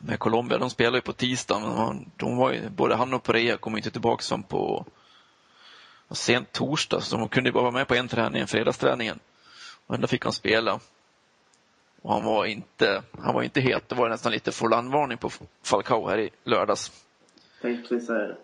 med 0.00 0.18
Colombia. 0.18 0.58
De 0.58 0.70
spelade 0.70 0.96
ju 0.96 1.02
på 1.02 1.12
tisdagen. 1.12 2.10
De 2.16 2.36
var 2.36 2.52
ju, 2.52 2.68
både 2.68 2.94
han 2.96 3.14
och 3.14 3.22
Perea 3.22 3.56
kom 3.56 3.76
inte 3.76 3.90
tillbaka 3.90 4.22
som 4.22 4.42
på 4.42 4.86
sent 6.10 6.52
torsdag, 6.52 7.00
så 7.00 7.16
de 7.16 7.28
kunde 7.28 7.52
bara 7.52 7.62
vara 7.62 7.72
med 7.72 7.88
på 7.88 7.94
en 7.94 8.08
träning, 8.08 8.40
en 8.40 8.48
fredagsträningen. 8.48 9.18
Och 9.86 9.94
ändå 9.94 10.06
fick 10.06 10.24
han 10.24 10.32
spela. 10.32 10.80
Och 12.02 12.12
han 12.12 12.24
var 12.24 12.44
inte, 12.44 13.02
han 13.18 13.34
var 13.34 13.42
inte 13.42 13.60
het. 13.60 13.88
Det 13.88 13.94
var 13.94 14.08
nästan 14.08 14.32
lite 14.32 14.52
Forlan-varning 14.52 15.18
på 15.18 15.30
Falcao 15.62 16.08
här 16.08 16.18
i 16.18 16.30
lördags. 16.44 16.92
Tänkte 17.62 17.88
precis 17.88 18.06
säga 18.06 18.18
det. 18.18 18.36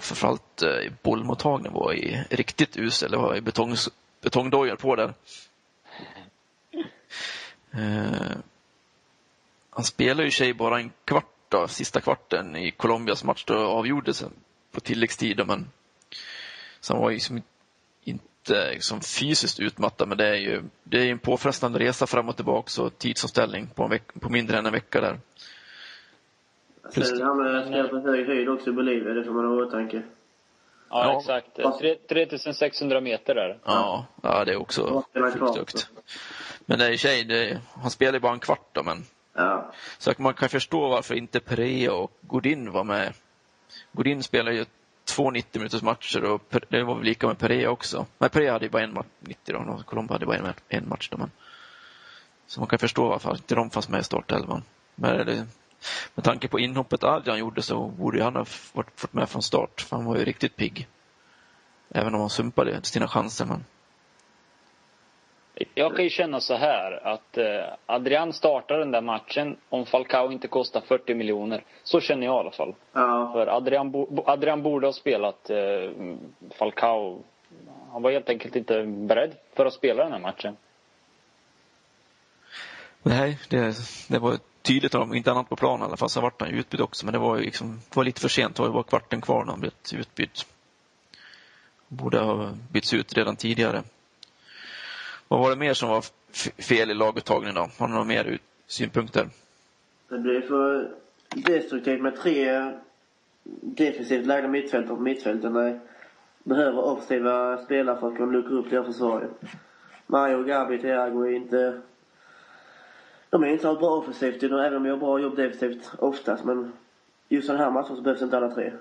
Framförallt 0.00 0.62
eh, 0.62 0.92
bollmottagningen 1.02 1.72
var 1.72 1.92
i 1.92 2.24
riktigt 2.30 2.76
usel. 2.76 3.10
Det 3.10 3.16
var 3.16 3.36
i 3.36 3.40
betong, 3.40 3.76
betongdojor 4.20 4.76
på 4.76 4.96
där. 4.96 5.14
Eh, 7.72 8.36
han 9.70 9.84
spelade 9.84 10.24
ju 10.24 10.30
sig 10.30 10.54
bara 10.54 10.80
en 10.80 10.90
kvart 11.04 11.24
då, 11.48 11.68
sista 11.68 12.00
kvarten 12.00 12.56
i 12.56 12.70
Colombias 12.70 13.24
match 13.24 13.44
då 13.44 13.54
avgjordes 13.54 14.24
på 14.72 14.80
tilläggstid. 14.80 15.46
Men, 15.46 15.70
så 16.80 16.92
han 16.92 17.02
var 17.02 17.10
ju 17.10 17.16
liksom 17.16 17.42
inte 18.02 18.70
liksom 18.70 19.00
fysiskt 19.00 19.60
utmattad, 19.60 20.08
men 20.08 20.18
det 20.18 20.28
är 20.28 20.34
ju 20.34 20.62
det 20.84 20.98
är 20.98 21.10
en 21.10 21.18
påfrestande 21.18 21.78
resa 21.78 22.06
fram 22.06 22.28
och 22.28 22.36
tillbaka 22.36 22.82
och 22.82 22.98
tidsomställning 22.98 23.66
på, 23.66 23.88
veck, 23.88 24.20
på 24.20 24.28
mindre 24.28 24.58
än 24.58 24.66
en 24.66 24.72
vecka 24.72 25.00
där. 25.00 25.20
Plus... 26.92 27.08
Sen 27.08 27.18
det 27.18 27.24
här 27.24 27.34
med 27.34 27.56
att 27.56 27.66
spela 27.66 27.88
på 27.88 27.98
hög 27.98 28.26
höjd 28.26 28.48
också 28.48 28.70
i 28.70 28.72
Bolivia, 28.72 29.14
det 29.14 29.24
får 29.24 29.32
man 29.32 29.44
ha 29.44 29.58
i 29.58 29.62
åtanke. 29.62 30.02
Ja, 30.90 31.04
ja, 31.04 31.18
exakt. 31.18 32.08
3600 32.08 33.00
meter 33.00 33.34
där. 33.34 33.58
Ja, 33.64 34.06
ja 34.22 34.44
det 34.44 34.52
är 34.52 34.60
också 34.60 35.04
sjukt 35.14 35.56
högt. 35.56 35.88
Men 36.66 36.78
det 36.78 36.86
är 36.86 36.96
tjej, 36.96 37.24
det, 37.24 37.60
han 37.82 37.90
spelar 37.90 38.12
ju 38.12 38.20
bara 38.20 38.32
en 38.32 38.40
kvart 38.40 38.68
då, 38.72 38.82
men 38.82 39.04
Ja. 39.34 39.72
Så 39.98 40.12
man 40.18 40.34
kan 40.34 40.48
förstå 40.48 40.88
varför 40.88 41.14
inte 41.14 41.40
Perea 41.40 41.92
och 41.92 42.12
Godin 42.20 42.72
var 42.72 42.84
med. 42.84 43.12
Godin 43.92 44.22
spelar 44.22 44.52
ju 44.52 44.64
två 45.04 45.30
90 45.30 45.58
minuters 45.58 45.82
matcher 45.82 46.24
och 46.24 46.42
det 46.68 46.82
var 46.82 46.94
väl 46.94 47.04
lika 47.04 47.26
med 47.26 47.38
Perea 47.38 47.70
också. 47.70 48.06
Men 48.18 48.30
Perea 48.30 48.52
hade 48.52 48.64
ju 48.64 48.70
bara 48.70 48.82
en 48.82 48.94
match, 48.94 49.06
90 49.20 49.52
då, 49.52 49.72
och 49.72 49.86
Colombo 49.86 50.12
hade 50.12 50.26
bara 50.26 50.36
en, 50.36 50.54
en 50.68 50.88
match 50.88 51.08
då. 51.10 51.16
Men... 51.16 51.30
Så 52.46 52.60
man 52.60 52.68
kan 52.68 52.78
förstå 52.78 53.08
varför 53.08 53.30
inte 53.30 53.54
de 53.54 53.70
fanns 53.70 53.88
med 53.88 54.00
i 54.00 54.04
startelvan. 54.04 54.62
Men 54.94 55.26
det, 55.26 55.46
med 56.14 56.24
tanke 56.24 56.48
på 56.48 56.60
inhoppet 56.60 57.04
Adrian 57.04 57.38
gjorde 57.38 57.62
så 57.62 57.86
borde 57.86 58.22
han 58.24 58.36
ha 58.36 58.44
varit, 58.72 59.00
fått 59.00 59.12
med 59.12 59.28
från 59.28 59.42
start, 59.42 59.80
för 59.80 59.96
han 59.96 60.04
var 60.04 60.16
ju 60.16 60.24
riktigt 60.24 60.56
pigg. 60.56 60.88
Även 61.90 62.14
om 62.14 62.20
han 62.20 62.30
sumpade 62.30 62.82
sina 62.82 63.08
chanser. 63.08 63.44
Men... 63.44 63.64
Jag 65.74 65.96
kan 65.96 66.04
ju 66.04 66.10
känna 66.10 66.40
så 66.40 66.54
här 66.54 67.06
att 67.06 67.38
eh, 67.38 67.64
Adrian 67.86 68.32
startar 68.32 68.78
den 68.78 68.90
där 68.90 69.00
matchen 69.00 69.56
om 69.68 69.86
Falcao 69.86 70.32
inte 70.32 70.48
kostar 70.48 70.80
40 70.80 71.14
miljoner. 71.14 71.64
Så 71.82 72.00
känner 72.00 72.26
jag 72.26 72.36
i 72.36 72.38
alla 72.38 72.50
fall. 72.50 72.74
Ja. 72.92 73.30
För 73.32 73.46
Adrian, 73.46 73.90
bo, 73.90 74.24
Adrian 74.26 74.62
borde 74.62 74.86
ha 74.86 74.92
spelat 74.92 75.50
eh, 75.50 75.56
Falcao. 76.58 77.22
Han 77.92 78.02
var 78.02 78.10
helt 78.10 78.28
enkelt 78.28 78.56
inte 78.56 78.82
beredd 78.82 79.34
för 79.54 79.66
att 79.66 79.72
spela 79.72 80.02
den 80.02 80.12
här 80.12 80.20
matchen. 80.20 80.56
Nej, 83.02 83.38
det, 83.48 83.76
det 84.08 84.18
var 84.18 84.38
tydligt, 84.64 84.94
om 84.94 85.14
inte 85.14 85.30
annat 85.30 85.48
på 85.48 85.56
planen 85.56 85.80
i 85.80 85.84
alla 85.84 85.96
fall, 85.96 86.10
så 86.10 86.20
vart 86.20 86.40
han 86.40 86.50
ju 86.50 86.56
utbytt 86.56 86.80
också. 86.80 87.06
Men 87.06 87.12
det 87.12 87.18
var 87.18 87.36
ju 87.36 87.42
liksom, 87.42 87.80
det 87.90 87.96
var 87.96 88.04
lite 88.04 88.20
för 88.20 88.28
sent, 88.28 88.56
det 88.56 88.62
var 88.62 88.68
ju 88.68 88.72
bara 88.72 88.82
kvarten 88.82 89.20
kvar 89.20 89.44
när 89.44 89.50
han 89.50 89.60
blev 89.60 89.72
utbytt. 89.94 90.46
Borde 91.88 92.18
ha 92.18 92.52
bytts 92.72 92.94
ut 92.94 93.14
redan 93.16 93.36
tidigare. 93.36 93.82
Vad 95.28 95.40
var 95.40 95.50
det 95.50 95.56
mer 95.56 95.74
som 95.74 95.88
var 95.88 96.04
fel 96.62 96.90
i 96.90 96.94
laguttagningen 96.94 97.54
då? 97.54 97.68
Har 97.78 97.88
ni 97.88 97.92
några 97.92 98.04
mer 98.04 98.38
synpunkter? 98.66 99.28
Det 100.08 100.18
blir 100.18 100.40
för 100.40 100.90
destruktivt 101.28 102.02
med 102.02 102.16
tre 102.16 102.72
defensivt 103.60 104.26
lagda 104.26 104.48
mittfältare 104.48 104.96
på 104.96 105.02
mittfälten. 105.02 105.80
behöver 106.44 106.84
offensiva 106.84 107.64
spelare 107.64 108.00
för 108.00 108.08
att 108.08 108.16
kunna 108.16 108.32
luckra 108.32 108.54
upp 108.54 108.70
deras 108.70 108.86
försvar. 108.86 109.28
Mario, 110.06 110.42
Gabi, 110.44 110.78
Thiago 110.78 111.26
är 111.26 111.36
inte... 111.36 111.80
De 113.34 113.42
är 113.44 113.48
inte 113.48 113.62
så 113.62 113.74
bra 113.74 113.90
offensivt, 113.90 114.42
även 114.42 114.76
om 114.76 114.82
de 114.82 114.88
gör 114.88 114.96
bra 114.96 115.20
jobb 115.20 115.36
defensivt 115.36 115.90
oftast. 115.98 116.44
Men 116.44 116.72
just 117.28 117.48
den 117.48 117.56
här 117.56 117.70
matchen 117.70 117.96
så 117.96 118.02
behövs 118.02 118.22
inte 118.22 118.36
alla 118.36 118.54
tre. 118.54 118.72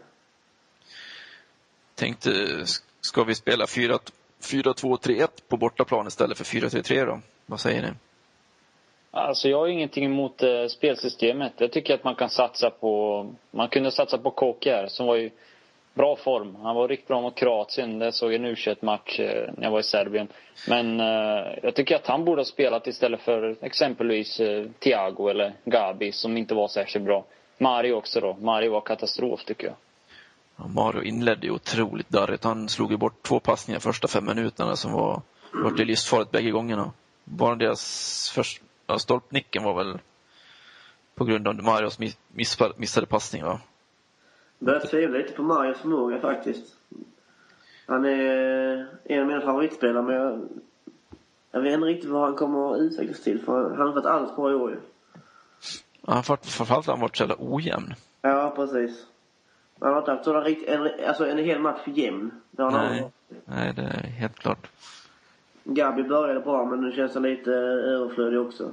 Tänkte, 1.95 2.29
ska 3.01 3.24
vi 3.24 3.36
spela 3.36 3.67
4 3.67 4.00
4-2-3-1 4.41 5.27
på 5.48 5.57
bortaplan 5.57 6.07
istället 6.07 6.38
för 6.38 6.43
4-3-3 6.43 7.05
då? 7.05 7.19
Vad 7.45 7.60
säger 7.60 7.81
ni? 7.81 7.88
Alltså 9.12 9.50
jag 9.50 9.60
har 9.60 9.67
ingenting 9.67 10.05
emot 10.05 10.43
eh, 10.43 10.65
spelsystemet. 10.67 11.53
Jag 11.57 11.72
tycker 11.72 11.93
att 11.93 12.03
man 12.03 12.15
kan 12.15 12.29
satsa 12.29 12.69
på... 12.69 13.33
Man 13.51 13.69
kunde 13.69 13.91
satsa 13.91 14.17
på 14.17 14.31
Koki 14.31 14.69
här 14.69 14.88
som 14.88 15.07
var 15.07 15.17
i 15.17 15.31
bra 15.93 16.15
form. 16.15 16.55
Han 16.55 16.75
var 16.75 16.88
riktigt 16.88 17.07
bra 17.07 17.21
mot 17.21 17.35
Kroatien. 17.35 18.00
Det 18.00 18.12
såg 18.12 18.33
en 18.33 18.45
u 18.45 18.55
match 18.79 19.19
eh, 19.19 19.53
när 19.57 19.63
jag 19.63 19.71
var 19.71 19.79
i 19.79 19.83
Serbien. 19.83 20.27
Men 20.67 21.00
eh, 21.00 21.59
jag 21.63 21.75
tycker 21.75 21.95
att 21.95 22.07
han 22.07 22.25
borde 22.25 22.39
ha 22.39 22.45
spelat 22.45 22.88
istället 22.88 23.21
för 23.21 23.55
exempelvis 23.62 24.39
eh, 24.39 24.65
Thiago 24.79 25.29
eller 25.29 25.53
Gabi 25.65 26.12
som 26.12 26.38
inte 26.38 26.53
var 26.53 26.67
särskilt 26.67 27.05
bra. 27.05 27.25
Mario 27.57 27.93
också 27.93 28.19
då. 28.19 28.38
Mario 28.39 28.71
var 28.71 28.81
katastrof 28.81 29.45
tycker 29.45 29.67
jag. 29.67 29.75
Mario 30.55 31.03
inledde 31.03 31.47
ju 31.47 31.53
otroligt 31.53 32.09
darrigt. 32.09 32.43
Han 32.43 32.69
slog 32.69 32.91
ju 32.91 32.97
bort 32.97 33.23
två 33.23 33.39
passningar 33.39 33.79
första 33.79 34.07
fem 34.07 34.25
minuterna 34.25 34.75
som 34.75 34.91
var, 34.91 35.21
var 35.51 35.71
det 35.71 35.85
livsfarligt 35.85 36.31
bägge 36.31 36.51
gångerna. 36.51 36.91
Bara 37.23 37.55
deras 37.55 38.31
första, 38.35 38.65
ja, 38.88 39.00
stolpnicken 39.00 39.63
var 39.63 39.73
väl 39.73 40.00
på 41.15 41.25
grund 41.25 41.47
av 41.47 41.55
Marios 41.55 42.00
miss, 42.00 42.17
missade 42.77 43.05
passning 43.05 43.43
va? 43.43 43.59
Börjar 44.63 44.79
tvivla 44.79 45.17
lite 45.17 45.34
på 45.34 45.43
Marios 45.43 45.77
förmåga 45.77 46.20
faktiskt. 46.20 46.75
Han 47.88 48.05
är 48.05 48.88
en 49.03 49.22
av 49.22 49.27
mina 49.27 49.41
favoritspelare 49.41 50.03
men 50.03 50.15
jag, 50.15 50.48
jag 51.51 51.62
vet 51.62 51.74
inte 51.74 51.86
riktigt 51.88 52.10
vad 52.10 52.22
han 52.22 52.36
kommer 52.36 52.74
att 52.74 52.79
utvecklas 52.79 53.22
till 53.22 53.41
för 53.41 53.70
han 53.70 53.88
har 53.88 53.93
varit 53.93 54.05
alldeles 54.05 54.36
bra 54.36 54.51
i 54.51 54.55
år 54.55 54.72
ju. 54.72 54.77
Framförallt 56.03 56.88
har 56.88 56.93
han 56.93 57.00
varit 57.00 57.17
så 57.17 57.24
jävla 57.24 57.36
ojämn. 57.39 57.93
Ja, 58.22 58.53
precis. 58.55 59.05
Man 59.79 59.91
har 59.91 60.00
inte 60.00 60.12
haft 60.12 60.25
sådan 60.25 60.43
rikt, 60.43 60.70
en, 60.70 60.89
alltså 61.08 61.27
en 61.27 61.38
hel 61.38 61.60
match 61.60 61.82
jämn. 61.86 62.32
Det 62.51 62.63
har 62.63 62.72
Nej. 62.72 63.12
Nej, 63.46 63.74
det 63.75 63.82
är 63.82 64.08
helt 64.08 64.39
klart. 64.39 64.72
Gabi 65.63 66.03
började 66.03 66.39
bra, 66.39 66.65
men 66.65 66.82
nu 66.82 66.91
känns 66.91 67.13
han 67.13 67.24
lite 67.24 67.51
överflödig 67.51 68.39
också. 68.39 68.72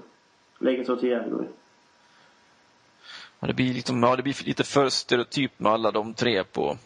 Likaså 0.59 0.97
till 0.97 1.09
Järnberg. 1.09 1.47
Ja, 3.41 3.47
det 3.47 3.55
blir 3.55 3.75
liksom, 3.75 4.03
ja, 4.03 4.17
det 4.17 4.23
blir 4.23 4.45
lite 4.45 4.65
för 4.65 4.89
stereotyp 4.89 5.59
med 5.59 5.73
alla 5.73 5.91
de 5.91 6.15
tre 6.15 6.45
på, 6.45 6.79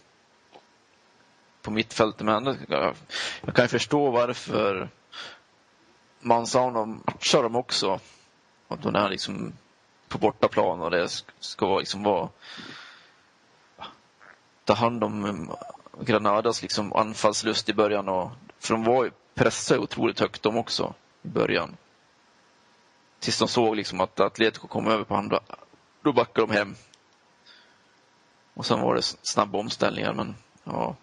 på 1.63 1.71
mittfältet. 1.71 2.27
Men 2.27 2.59
jag, 2.69 2.95
jag 3.41 3.55
kan 3.55 3.69
förstå 3.69 4.11
varför 4.11 4.89
Manzano 6.21 6.85
matchar 6.87 7.43
dem 7.43 7.57
också. 7.57 8.01
Att 8.69 8.83
de 8.83 8.95
är 8.95 9.09
liksom 9.11 9.53
på 10.09 10.19
bortaplan 10.19 10.81
och 10.81 10.91
det 10.91 11.09
ska 11.41 11.79
liksom 11.79 12.03
vara 12.03 12.29
ta 14.65 14.75
hand 14.75 15.05
om 15.05 15.25
um, 15.25 15.51
Granadas 16.01 16.63
liksom 16.63 16.93
anfallslust 16.93 17.69
i 17.69 17.75
början. 17.75 18.09
Och, 18.09 18.31
för 18.59 18.75
de 18.75 18.85
var 18.85 19.05
ju 19.05 19.11
pressade 19.35 19.81
otroligt 19.81 20.21
högt 20.21 20.43
de 20.43 20.57
också 20.57 20.95
i 21.23 21.29
början. 21.29 21.77
Tills 23.19 23.39
de 23.39 23.49
såg 23.49 23.77
liksom 23.77 24.01
att 24.01 24.21
Atletico 24.21 24.69
kom 24.69 24.89
över 24.89 25.05
på 25.05 25.15
andra. 25.15 25.41
Då 26.05 26.13
backade 26.13 26.47
de 26.47 26.53
hem. 26.53 26.75
Och 28.55 28.67
sen 28.67 28.81
var 28.81 28.95
det 28.95 29.03
snabba 29.03 29.59
omställningar. 29.59 30.15
Men 30.15 30.35
ja, 30.65 30.97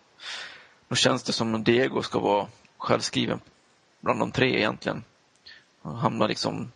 då 0.88 0.96
känns 0.96 1.24
det 1.24 1.34
som 1.34 1.55
att 1.55 1.65
Diego 1.65 2.01
ska 2.01 2.20
vara 2.20 2.48
självskriven 2.77 3.39
bland 4.00 4.20
de 4.20 4.31
tre 4.31 4.58
egentligen. 4.58 5.03
Han 5.81 5.96
hamnar 5.96 6.27
liksom, 6.27 6.72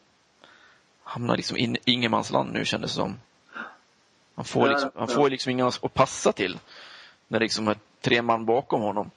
hamnar 1.03 1.37
liksom 1.37 1.57
in 1.57 1.77
ingenmansland 1.85 2.53
nu 2.53 2.65
kändes 2.65 2.91
det 2.91 2.95
som. 2.95 3.15
Han 4.35 4.45
får, 4.45 4.69
liksom, 4.69 4.91
han 4.95 5.07
får 5.07 5.29
liksom 5.29 5.51
ingen 5.51 5.67
att 5.67 5.93
passa 5.93 6.31
till. 6.31 6.59
När 7.27 7.39
det 7.39 7.45
liksom 7.45 7.67
är 7.67 7.77
tre 8.01 8.21
man 8.21 8.45
bakom 8.45 8.81
honom. 8.81 9.11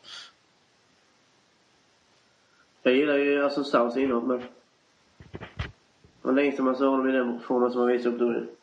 Jag 2.82 2.94
gillar 2.94 3.16
ju 3.16 3.44
alltså 3.44 3.64
Staus 3.64 3.96
inåt 3.96 4.24
men... 4.24 4.42
Och 6.22 6.34
länge 6.34 6.52
sedan 6.52 6.64
man 6.64 6.76
såg 6.76 6.90
honom 6.90 7.08
i 7.08 7.12
den 7.12 7.40
formen 7.40 7.72
som 7.72 7.80
han 7.80 7.88
visade 7.88 8.14
upp 8.14 8.20
då. 8.20 8.57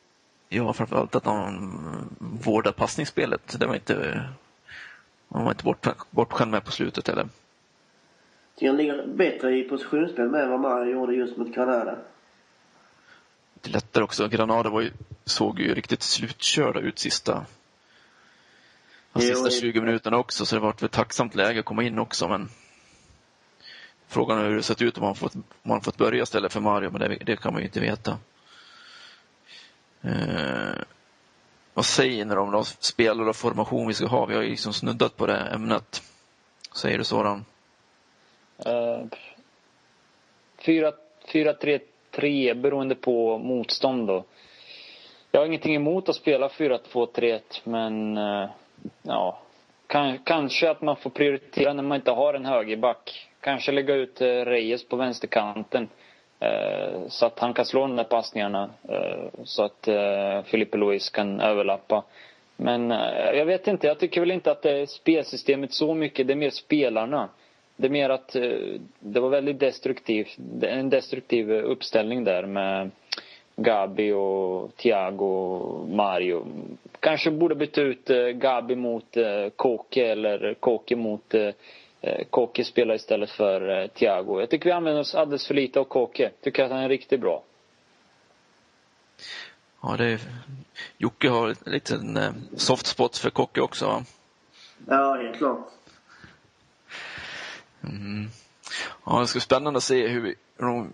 Ja, 0.56 0.74
framförallt 0.74 1.16
att 1.16 1.26
han 1.26 2.16
vårdar 2.20 2.72
passningsspelet. 2.72 3.60
Det 3.60 3.66
var 3.66 3.76
inte... 3.76 4.24
Han 5.30 5.44
var 5.44 5.52
inte 5.52 5.64
bort, 5.64 5.88
bortskämd 6.10 6.52
med 6.52 6.66
på 6.66 6.72
slutet 6.72 7.10
eller? 7.10 7.30
Han 8.62 8.78
ligger 8.78 9.08
bättre 9.08 9.58
i 9.58 9.64
positionsspel 9.64 10.30
med 10.30 10.44
än 10.44 10.52
vad 10.52 10.60
Mario 10.60 10.92
gjorde 10.92 11.16
just 11.16 11.38
mot 11.38 11.56
Granada 11.56 11.98
lite 13.66 13.78
lättare 13.78 14.04
också. 14.04 14.28
Granada 14.28 14.70
var 14.70 14.82
ju, 14.82 14.92
såg 15.26 15.60
ju 15.60 15.74
riktigt 15.74 16.02
slutkörda 16.02 16.80
ut 16.80 17.00
sista, 17.00 17.46
de 19.14 19.22
sista 19.22 19.50
20 19.50 19.82
minuterna 19.82 20.18
också, 20.18 20.46
så 20.46 20.56
det 20.56 20.62
var 20.62 20.86
ett 20.86 20.92
tacksamt 20.92 21.36
läge 21.36 21.60
att 21.60 21.66
komma 21.66 21.84
in 21.84 22.00
också, 22.00 22.28
men 22.28 22.50
Frågan 24.08 24.40
är 24.40 24.50
hur 24.50 24.56
det 24.56 24.64
sett 24.64 24.82
ut 24.82 24.98
om 24.98 25.04
han 25.04 25.16
fått, 25.16 25.36
om 25.36 25.72
han 25.72 25.82
fått 25.82 25.98
börja 25.98 26.24
istället 26.24 26.54
för 26.54 26.60
Mario, 26.60 26.92
men 26.92 27.02
det, 27.02 27.18
det 27.26 27.36
kan 27.36 27.54
man 27.54 27.62
ju 27.62 27.68
inte 27.68 27.80
veta. 27.80 28.18
Eh, 30.06 30.82
vad 31.74 31.86
säger 31.86 32.26
ni 32.26 32.36
om 32.36 32.52
de 32.52 32.66
spelare 32.66 33.30
och 33.30 33.36
formation 33.36 33.88
vi 33.88 33.94
ska 33.94 34.08
ha? 34.08 34.26
Vi 34.26 34.36
har 34.36 34.42
ju 34.42 34.50
liksom 34.50 34.74
snuddat 34.74 35.18
på 35.18 35.26
det 35.26 35.38
ämnet. 35.38 36.02
Säger 36.76 36.98
du 36.98 37.04
Soran? 37.04 37.46
Uh, 38.68 39.06
4-3-3 40.62 42.54
beroende 42.54 42.96
på 42.96 43.38
motstånd 43.38 44.08
då. 44.08 44.24
Jag 45.32 45.40
har 45.40 45.46
ingenting 45.46 45.76
emot 45.76 46.10
att 46.10 46.16
spela 46.16 46.48
4-2-3-1 46.48 47.42
men 47.64 48.18
uh, 48.18 48.50
ja, 49.02 49.40
kanske 50.24 50.70
att 50.70 50.82
man 50.82 50.96
får 50.96 51.10
prioritera 51.10 51.74
när 51.74 51.84
man 51.84 51.96
inte 51.96 52.12
har 52.12 52.34
en 52.34 52.46
högerback. 52.46 53.30
Kanske 53.40 53.72
lägga 53.72 53.94
ut 53.94 54.22
eh, 54.22 54.26
Reyes 54.28 54.88
på 54.88 54.96
vänsterkanten. 54.96 55.90
Eh, 56.40 57.08
så 57.08 57.26
att 57.26 57.40
han 57.40 57.54
kan 57.54 57.66
slå 57.66 57.82
de 57.82 57.96
där 57.96 58.04
passningarna. 58.04 58.70
Eh, 58.90 59.44
så 59.44 59.64
att 59.64 59.88
eh, 59.88 60.42
Filipe 60.44 60.78
Luis 60.78 61.10
kan 61.10 61.40
överlappa. 61.40 62.04
Men 62.58 62.90
jag 63.34 63.46
vet 63.46 63.68
inte, 63.68 63.88
jag 63.88 64.00
tycker 64.00 64.22
väl 64.22 64.32
inte 64.32 64.52
att 64.52 64.62
det 64.62 64.82
är 64.82 64.86
spelsystemet 64.86 65.74
så 65.74 65.94
mycket. 65.94 66.28
Det 66.28 66.34
är 66.34 66.38
mer 66.38 66.50
spelarna. 66.50 67.30
Det 67.76 67.88
är 67.88 67.92
mer 67.92 68.10
att 68.10 68.36
det 69.00 69.20
var 69.20 69.30
väldigt 69.30 69.60
destruktivt. 69.60 70.38
En 70.62 70.90
destruktiv 70.90 71.52
uppställning 71.52 72.24
där 72.24 72.46
med 72.46 72.92
Gabi 73.56 74.12
och 74.12 74.76
Thiago 74.76 75.26
och 75.26 75.90
Mario. 75.90 76.46
Kanske 77.00 77.32
borde 77.32 77.56
byta 77.56 77.82
ut 77.82 78.08
Gabi 78.34 78.76
mot 78.76 79.18
Koke 79.56 80.08
eller 80.08 80.54
Koke 80.54 80.96
mot 80.96 81.34
Koke 82.30 82.64
spelar 82.64 82.96
istället 82.96 83.30
för 83.30 83.88
Thiago. 83.88 84.40
Jag 84.40 84.50
tycker 84.50 84.66
vi 84.66 84.72
använder 84.72 85.02
oss 85.02 85.16
alldeles 85.16 85.48
för 85.48 85.54
lite 85.54 85.80
av 85.80 85.84
Koke. 85.84 86.32
Tycker 86.42 86.64
att 86.64 86.72
han 86.72 86.80
är 86.80 86.90
riktigt 86.90 87.22
bra. 87.22 87.44
Ja, 89.82 89.96
det 89.98 90.06
är... 90.06 90.20
Jocke 90.98 91.30
har 91.30 91.48
en 91.48 91.72
liten 91.72 92.20
soft 92.58 92.86
spot 92.86 93.18
för 93.18 93.30
Koke 93.30 93.62
också 93.62 93.88
va? 93.88 94.06
Ja, 94.88 95.16
helt 95.16 95.38
klart. 95.38 95.70
Mm. 97.84 98.30
Ja, 99.06 99.20
det 99.20 99.28
ska 99.28 99.38
bli 99.38 99.42
spännande 99.42 99.78
att 99.78 99.84
se 99.84 100.08
hur 100.08 100.22
vi, 100.22 100.36
hur 100.58 100.68
de 100.68 100.94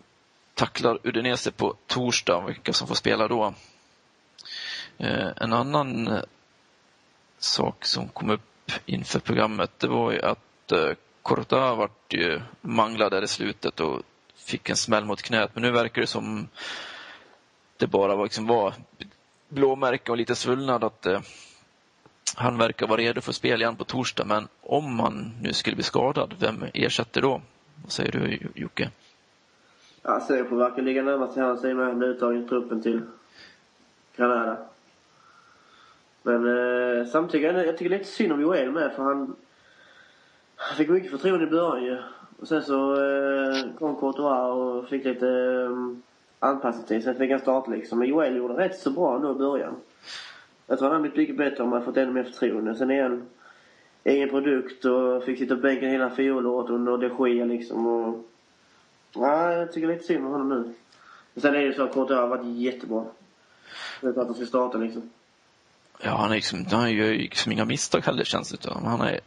tacklar 0.53 0.99
Udinese 1.03 1.51
på 1.51 1.75
torsdag, 1.87 2.45
vilka 2.47 2.73
som 2.73 2.87
får 2.87 2.95
spela 2.95 3.27
då. 3.27 3.53
Eh, 4.97 5.27
en 5.37 5.53
annan 5.53 6.07
eh, 6.07 6.21
sak 7.37 7.85
som 7.85 8.07
kom 8.07 8.29
upp 8.29 8.71
inför 8.85 9.19
programmet, 9.19 9.79
det 9.79 9.87
var 9.87 10.11
ju 10.11 10.21
att 10.21 10.39
eh, 10.71 10.93
Corta 11.21 11.75
vart 11.75 12.13
ju 12.13 12.41
manglad 12.61 13.11
där 13.11 13.21
i 13.21 13.27
slutet 13.27 13.79
och 13.79 14.01
fick 14.35 14.69
en 14.69 14.75
smäll 14.75 15.05
mot 15.05 15.21
knät. 15.21 15.49
Men 15.53 15.63
nu 15.63 15.71
verkar 15.71 16.01
det 16.01 16.07
som 16.07 16.47
det 17.77 17.87
bara 17.87 18.15
var, 18.15 18.23
liksom 18.23 18.47
var 18.47 18.73
blåmärken 19.47 20.11
och 20.11 20.17
lite 20.17 20.35
svullnad. 20.35 20.83
Att 20.83 21.05
eh, 21.05 21.21
han 22.35 22.57
verkar 22.57 22.87
vara 22.87 23.01
redo 23.01 23.21
för 23.21 23.31
spel 23.31 23.61
igen 23.61 23.75
på 23.75 23.83
torsdag. 23.83 24.25
Men 24.25 24.47
om 24.61 24.99
han 24.99 25.31
nu 25.41 25.53
skulle 25.53 25.75
bli 25.75 25.83
skadad, 25.83 26.33
vem 26.39 26.65
ersätter 26.73 27.21
då? 27.21 27.41
Vad 27.83 27.91
säger 27.91 28.11
du 28.11 28.39
Jocke? 28.55 28.89
Ja, 30.01 30.19
får 30.19 30.55
verkar 30.55 30.81
ligga 30.81 31.03
närmast 31.03 31.33
till 31.33 31.43
hands 31.43 31.63
i 31.63 31.71
och 31.71 31.75
med 31.75 31.85
att 31.85 31.91
han 31.91 31.99
blir 31.99 32.09
uttagen 32.09 32.45
i 32.45 32.47
truppen 32.47 32.81
till 32.81 33.01
Granada. 34.15 34.57
Men 36.23 36.47
eh, 36.47 37.05
samtidigt, 37.05 37.53
jag, 37.53 37.67
jag 37.67 37.77
tycker 37.77 37.89
lite 37.89 38.11
synd 38.11 38.31
om 38.31 38.41
Joel 38.41 38.71
med 38.71 38.93
för 38.95 39.03
han, 39.03 39.35
han 40.61 40.77
fick 40.77 40.89
mycket 40.89 41.11
förtroende 41.11 41.45
i 41.45 41.49
början 41.49 41.85
ju. 41.85 41.97
Och 42.39 42.47
sen 42.47 42.63
så 42.63 42.93
eh, 42.93 43.73
kom 43.79 43.95
Courtois 43.95 44.55
och 44.55 44.89
fick 44.89 45.05
lite 45.05 45.27
eh, 45.27 45.97
anpassningstid. 46.39 47.03
Sen 47.03 47.15
fick 47.15 47.31
han 47.31 47.39
starta 47.39 47.71
liksom. 47.71 47.99
Men 47.99 48.07
Joel 48.07 48.35
gjorde 48.35 48.53
rätt 48.53 48.79
så 48.79 48.91
bra 48.91 49.19
nu 49.19 49.31
i 49.31 49.33
början. 49.33 49.75
Jag 50.67 50.79
tror 50.79 50.89
han 50.89 50.97
hade 50.97 51.09
blivit 51.09 51.29
mycket 51.29 51.37
bättre 51.37 51.63
om 51.63 51.71
han 51.71 51.85
fått 51.85 51.97
ännu 51.97 52.11
mer 52.11 52.23
förtroende. 52.23 52.75
Sen 52.75 52.91
är 52.91 53.03
han 53.03 53.25
egen 54.03 54.29
produkt 54.29 54.85
och 54.85 55.23
fick 55.23 55.39
sitta 55.39 55.55
på 55.55 55.61
bänken 55.61 55.89
hela 55.89 56.09
fjolåret 56.09 56.69
under 56.69 56.97
de 56.97 57.29
Gia 57.29 57.45
liksom. 57.45 57.87
Och 57.87 58.27
Ja, 59.13 59.53
jag 59.53 59.71
tycker 59.71 59.87
lite 59.87 60.03
synd 60.03 60.25
om 60.25 60.31
honom 60.31 60.49
nu. 60.49 60.73
Men 61.33 61.41
sen 61.41 61.55
är 61.55 61.59
det 61.59 61.65
ju 61.65 61.73
så 61.73 61.83
att 61.83 61.93
Courtois 61.93 62.19
har 62.19 62.27
varit 62.27 62.57
jättebra. 62.57 63.05
Utan 64.01 64.21
att 64.21 64.27
han 64.27 64.35
ska 64.35 64.45
starta 64.45 64.77
liksom. 64.77 65.09
Ja, 66.03 66.15
han, 66.15 66.31
är 66.31 66.35
liksom, 66.35 66.65
han 66.71 66.91
gör 66.91 67.05
ju 67.05 67.17
liksom 67.17 67.51
inga 67.51 67.65
misstag 67.65 68.01
heller 68.01 68.23
känns 68.23 68.51
det 68.51 68.61
som. 68.61 68.85
Han 68.85 69.01
är 69.01 69.19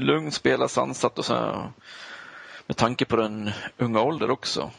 lugn, 0.00 0.32
spelar 0.32 0.66
sansat 0.66 1.18
och 1.18 1.24
så 1.24 1.34
med 2.66 2.76
tanke 2.76 3.04
på 3.04 3.16
den 3.16 3.50
unga 3.78 4.00
ålder 4.00 4.30
också. 4.30 4.70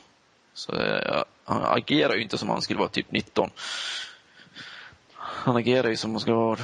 Så 0.53 0.71
ja, 1.05 1.25
han 1.43 1.61
agerar 1.77 2.13
ju 2.13 2.21
inte 2.21 2.37
som 2.37 2.49
om 2.49 2.53
han 2.53 2.61
skulle 2.61 2.79
vara 2.79 2.89
typ 2.89 3.11
19. 3.11 3.49
Han 5.15 5.55
agerar 5.55 5.89
ju 5.89 5.95
som 5.95 6.09
om 6.09 6.15
han 6.15 6.21
skulle 6.21 6.37
ha 6.37 6.57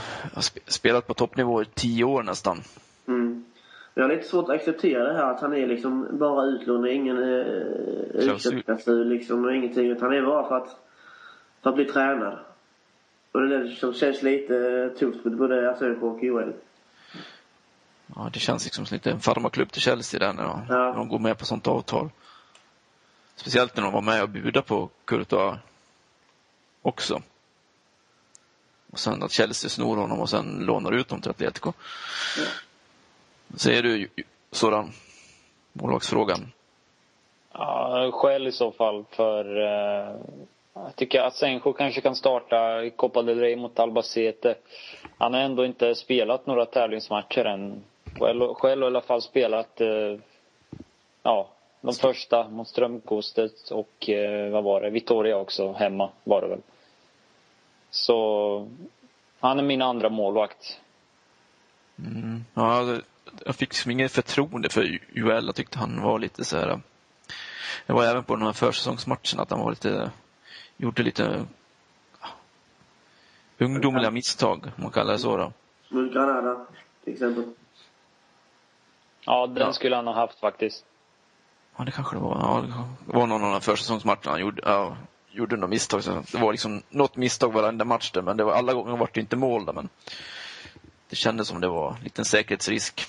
spelat 0.68 1.08
på 1.08 1.14
toppnivå 1.14 1.62
i 1.62 1.66
tio 1.66 2.04
år 2.04 2.24
nästan. 2.24 2.62
Mm. 3.08 3.46
Jag 3.94 4.04
har 4.04 4.10
lite 4.10 4.28
svårt 4.28 4.50
att 4.50 4.56
acceptera 4.56 5.04
det 5.04 5.14
här 5.14 5.32
att 5.32 5.42
han 5.42 5.54
är 5.54 5.68
liksom 5.68 6.08
bara 6.12 6.46
utlånad, 6.46 6.92
ingen 6.92 7.18
eh, 7.18 7.48
utköpsklausul 8.14 9.10
liksom 9.10 9.46
och 9.46 9.56
ingenting. 9.56 9.86
Utan 9.88 10.10
han 10.10 10.18
är 10.18 10.26
bara 10.26 10.48
för 10.48 10.58
att, 10.58 10.78
för 11.64 11.70
att 11.70 11.76
bli 11.76 11.86
tränad. 11.86 12.38
Och 13.32 13.42
det 13.42 13.56
är 13.56 13.60
det 13.60 13.76
som 13.76 13.94
känns 13.94 14.24
lite 14.24 14.90
tufft 15.00 15.24
för 15.24 15.30
både 15.30 15.72
Asensio 15.72 16.06
och 16.06 16.24
Joel. 16.24 16.54
Ja, 18.18 18.30
det 18.34 18.40
känns 18.40 18.66
liksom 18.66 18.86
som 18.86 18.96
lite 18.96 19.12
en 19.12 19.20
farmaklubb 19.20 19.72
till 19.72 19.82
Chelsea 19.82 20.20
där 20.20 20.34
när 20.34 20.44
de, 20.44 20.66
ja. 20.70 20.76
när 20.76 20.94
de 20.94 21.10
går 21.10 21.20
med 21.20 21.38
på 21.38 21.46
sånt 21.46 21.68
avtal. 21.68 22.10
Speciellt 23.36 23.76
när 23.76 23.84
de 23.84 23.94
var 23.94 24.02
med 24.02 24.24
och 24.24 24.30
budade 24.30 24.68
på 24.68 24.90
Courtois 25.06 25.58
också. 26.82 27.22
Och 28.92 29.00
sen 29.00 29.24
att 29.24 29.32
Chelsea 29.32 29.70
snor 29.70 29.98
honom 29.98 30.20
och 30.20 30.30
sen 30.30 30.60
lånar 30.60 30.92
ut 30.92 31.10
honom 31.10 31.22
till 31.22 31.32
Atletico. 31.32 31.74
Ja. 32.38 32.46
Säger 33.58 33.84
du 33.84 34.08
sådan 34.52 34.92
målvaktsfrågan? 35.74 36.52
Ja, 37.52 38.12
skäl 38.14 38.48
i 38.48 38.52
så 38.52 38.72
fall 38.72 39.06
för 39.12 39.62
eh, 39.62 40.16
jag 40.74 40.96
tycker 40.96 41.22
att 41.22 41.36
Sencho 41.36 41.74
kanske 41.74 42.02
kan 42.02 42.16
starta 42.16 42.84
i 42.84 42.90
Copa 42.90 43.22
del 43.22 43.40
Rey 43.40 43.56
mot 43.56 43.80
Albacete. 43.80 44.56
Han 45.18 45.34
har 45.34 45.42
ändå 45.42 45.66
inte 45.66 45.96
spelat 45.96 46.46
några 46.46 46.66
tävlingsmatcher 46.66 47.46
än. 47.46 47.84
Själv, 48.20 48.54
själv 48.54 48.82
har 48.82 48.90
i 48.90 48.92
alla 48.92 49.02
fall 49.02 49.22
spelat 49.22 49.82
eh, 49.82 50.20
ja, 51.24 51.50
de 51.82 51.94
första 51.94 52.50
mot 52.50 52.68
Strömkostet 52.68 53.72
och 53.72 54.10
eh, 54.10 54.52
vad 54.52 54.64
var 54.64 54.82
det, 54.82 54.90
Vittoria 54.90 55.38
också 55.38 55.72
hemma 55.72 56.10
var 56.24 56.42
det 56.42 56.48
väl. 56.48 56.62
Så 57.90 58.68
han 59.40 59.60
är 59.60 59.64
min 59.64 59.82
andra 59.82 60.10
målvakt. 60.10 60.80
Mm. 62.00 62.46
Ja, 62.54 62.98
jag 63.46 63.56
fick 63.56 63.88
inget 63.88 64.12
förtroende 64.12 64.70
för 64.70 65.00
Joel. 65.14 65.46
Jag 65.46 65.56
tyckte 65.56 65.80
han 65.80 66.02
var 66.02 66.20
lite 66.20 66.46
så 66.46 66.58
här. 66.58 66.80
Det 67.86 67.94
var 67.94 68.04
även 68.04 68.24
på 68.24 68.36
den 68.36 68.46
här 68.46 68.54
försäsongsmatchen 68.54 69.40
att 69.40 69.52
han 69.52 69.60
var 69.60 69.70
lite, 69.70 70.12
gjorde 70.78 71.04
lite 71.04 71.46
ungdomliga 73.58 74.12
misstag, 74.12 74.72
om 74.78 74.84
man 74.84 74.92
kallar 74.92 75.14
det 75.14 75.20
så 75.20 75.38
då. 75.38 75.52
Mot 75.90 76.14
Granada, 76.14 76.66
till 77.04 77.14
exempel. 77.14 77.44
Ja, 79.28 79.48
den 79.48 79.58
ja. 79.58 79.74
skulle 79.74 79.96
han 79.96 80.08
ha 80.08 80.14
haft 80.14 80.40
faktiskt. 80.40 80.86
Ja, 81.78 81.84
det 81.84 81.92
kanske 81.92 82.16
det 82.16 82.20
var. 82.20 82.38
Ja, 82.42 82.64
det 83.06 83.18
var 83.18 83.28
någon 83.28 83.44
av 83.44 83.52
de 83.52 83.62
försäsongsmatcherna 83.62 84.32
han 84.32 84.40
gjorde. 84.40 84.62
Ja, 84.66 84.98
gjorde 85.32 85.56
några 85.56 85.68
misstag. 85.68 86.04
Så 86.04 86.24
det 86.32 86.38
var 86.38 86.52
liksom 86.52 86.82
något 86.90 87.16
misstag 87.16 87.54
varenda 87.54 87.86
match 87.86 88.12
där, 88.12 88.22
men 88.22 88.38
det 88.38 88.44
var, 88.44 88.54
alla 88.54 88.74
gånger 88.74 88.98
var 88.98 89.10
det 89.14 89.20
inte 89.20 89.36
mål 89.36 89.66
där, 89.66 89.74
men 89.74 89.90
det 91.10 91.16
kändes 91.16 91.48
som 91.48 91.62
det 91.62 91.68
var 91.68 91.90
en 91.90 92.04
liten 92.04 92.26
säkerhetsrisk. 92.26 93.06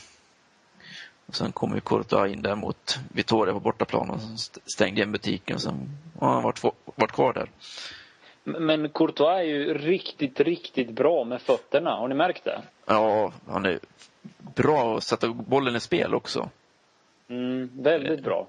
Och 1.26 1.34
sen 1.34 1.52
kom 1.52 1.74
ju 1.74 1.80
Courtois 1.80 2.32
in 2.32 2.42
där 2.42 2.54
mot 2.54 2.98
Vittoria 3.12 3.54
på 3.54 3.60
bortaplan 3.60 4.10
och 4.10 4.20
stängde 4.74 5.00
igen 5.00 5.12
butiken 5.12 5.54
och 5.54 5.62
sen 5.62 5.98
har 6.18 6.32
han 6.32 6.42
varit, 6.42 6.62
varit 6.94 7.12
kvar 7.12 7.32
där. 7.32 7.50
Men 8.44 8.88
Courtois 8.88 9.38
är 9.38 9.42
ju 9.42 9.74
riktigt, 9.74 10.40
riktigt 10.40 10.90
bra 10.90 11.24
med 11.24 11.42
fötterna. 11.42 11.90
Har 11.90 12.08
ni 12.08 12.14
märkt 12.14 12.44
det? 12.44 12.62
Ja, 12.86 13.32
han 13.48 13.66
är 13.66 13.78
bra 14.54 14.96
att 14.96 15.04
sätta 15.04 15.28
bollen 15.28 15.76
i 15.76 15.80
spel 15.80 16.14
också. 16.14 16.50
Mm, 17.28 17.70
väldigt 17.74 18.24
bra. 18.24 18.48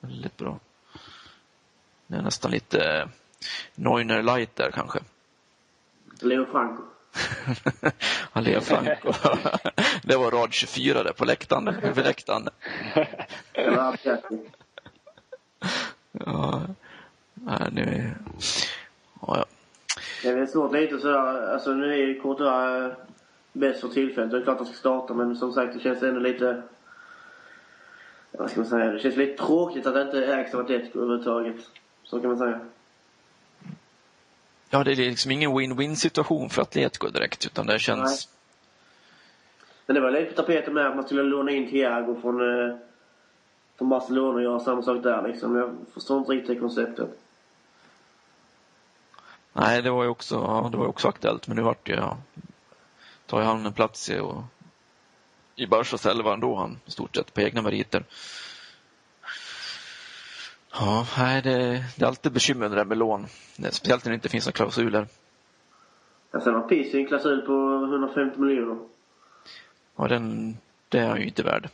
Väldigt 0.00 0.36
bra. 0.36 0.58
Det 2.06 2.16
är 2.16 2.22
nästan 2.22 2.50
lite 2.50 2.84
eh, 2.84 3.08
Neuner 3.74 4.22
light 4.22 4.56
där 4.56 4.70
kanske. 4.70 4.98
Leo 6.20 6.46
Franco. 6.46 6.82
Leo 8.40 8.60
Franco. 8.60 9.12
det 10.02 10.16
var 10.16 10.30
rad 10.30 10.52
24 10.52 11.02
där 11.02 11.12
på 11.12 11.24
läktaren. 11.24 11.68
Över 11.68 12.02
läktaren. 12.04 12.48
ja. 16.12 16.62
Nej, 17.34 17.68
nu... 17.72 18.12
Ja, 19.20 19.36
ja. 19.36 19.44
Det 20.22 20.28
är 20.28 20.34
väl 20.34 20.48
svårt 20.48 20.72
lite 20.72 20.98
sådär. 20.98 21.52
Alltså 21.52 21.70
nu 21.70 21.92
är 21.92 21.96
ju 21.96 22.20
Courtois 22.20 22.94
bäst 23.52 23.80
för 23.80 23.88
tillfället. 23.88 24.30
Det 24.30 24.38
är 24.38 24.42
klart 24.42 24.54
att 24.54 24.66
han 24.66 24.66
ska 24.66 24.76
starta 24.76 25.14
men 25.14 25.36
som 25.36 25.52
sagt 25.52 25.74
det 25.74 25.80
känns 25.80 26.02
ändå 26.02 26.20
lite... 26.20 26.62
vad 28.30 28.50
ska 28.50 28.60
man 28.60 28.68
säga, 28.68 28.92
det 28.92 28.98
känns 28.98 29.16
lite 29.16 29.42
tråkigt 29.42 29.86
att 29.86 29.94
det 29.94 30.02
inte 30.02 30.26
ägs 30.26 30.54
av 30.54 30.60
Atletico 30.60 30.98
överhuvudtaget. 30.98 31.56
Så 32.04 32.20
kan 32.20 32.28
man 32.28 32.38
säga. 32.38 32.60
Ja, 34.70 34.84
det 34.84 34.92
är 34.92 34.96
liksom 34.96 35.30
ingen 35.30 35.50
win-win 35.50 35.94
situation 35.94 36.50
för 36.50 36.62
Atletico 36.62 37.08
direkt, 37.08 37.46
utan 37.46 37.66
det 37.66 37.78
känns... 37.78 38.28
Nej. 38.28 38.36
Men 39.86 39.94
det 39.94 40.00
var 40.00 40.10
lite 40.10 40.30
på 40.30 40.42
tapeten 40.42 40.74
med 40.74 40.86
att 40.86 40.96
man 40.96 41.04
skulle 41.04 41.22
låna 41.22 41.50
in 41.50 41.70
Thiago 41.70 42.20
från, 42.20 42.40
eh, 42.40 42.76
från 43.78 43.88
Barcelona 43.88 44.34
och 44.34 44.42
göra 44.42 44.60
samma 44.60 44.82
sak 44.82 45.02
där 45.02 45.28
liksom. 45.28 45.56
Jag 45.56 45.76
förstår 45.94 46.18
inte 46.18 46.32
riktigt 46.32 46.48
det 46.48 46.60
konceptet. 46.60 47.08
Nej, 49.52 49.82
det 49.82 49.90
var 49.90 50.02
ju 50.02 50.08
också, 50.08 50.68
det 50.72 50.76
var 50.76 50.86
också 50.86 51.08
aktuellt, 51.08 51.46
men 51.46 51.56
nu 51.56 51.62
vart 51.62 51.86
det 51.86 51.92
ja, 51.92 52.16
tar 53.30 53.42
han 53.42 53.66
en 53.66 53.72
plats 53.72 54.10
i, 54.10 54.18
och, 54.18 54.42
i 55.56 55.66
Barcas 55.66 56.06
elva 56.06 56.34
ändå, 56.34 56.56
han 56.56 56.78
i 56.86 56.90
stort 56.90 57.16
sett 57.16 57.34
på 57.34 57.40
egna 57.40 57.62
meriter. 57.62 58.04
Ja, 60.72 61.06
nej, 61.18 61.42
det, 61.42 61.84
det 61.96 62.04
är 62.04 62.06
alltid 62.06 62.32
bekymmer 62.32 62.68
det 62.68 62.74
där 62.74 62.84
med 62.84 62.98
lån. 62.98 63.26
Speciellt 63.70 64.04
när 64.04 64.10
det 64.10 64.14
inte 64.14 64.28
finns 64.28 64.46
några 64.46 64.56
klausuler. 64.56 65.06
Ja, 66.30 66.40
sen 66.40 66.54
har 66.54 66.60
Pizzi 66.60 66.98
en 66.98 67.06
klausul 67.06 67.42
på 67.42 67.52
150 67.84 68.40
miljoner. 68.40 68.78
Ja, 69.96 70.08
den, 70.08 70.56
det 70.88 70.98
är 70.98 71.08
han 71.08 71.20
ju 71.20 71.26
inte 71.26 71.42
värd. 71.42 71.68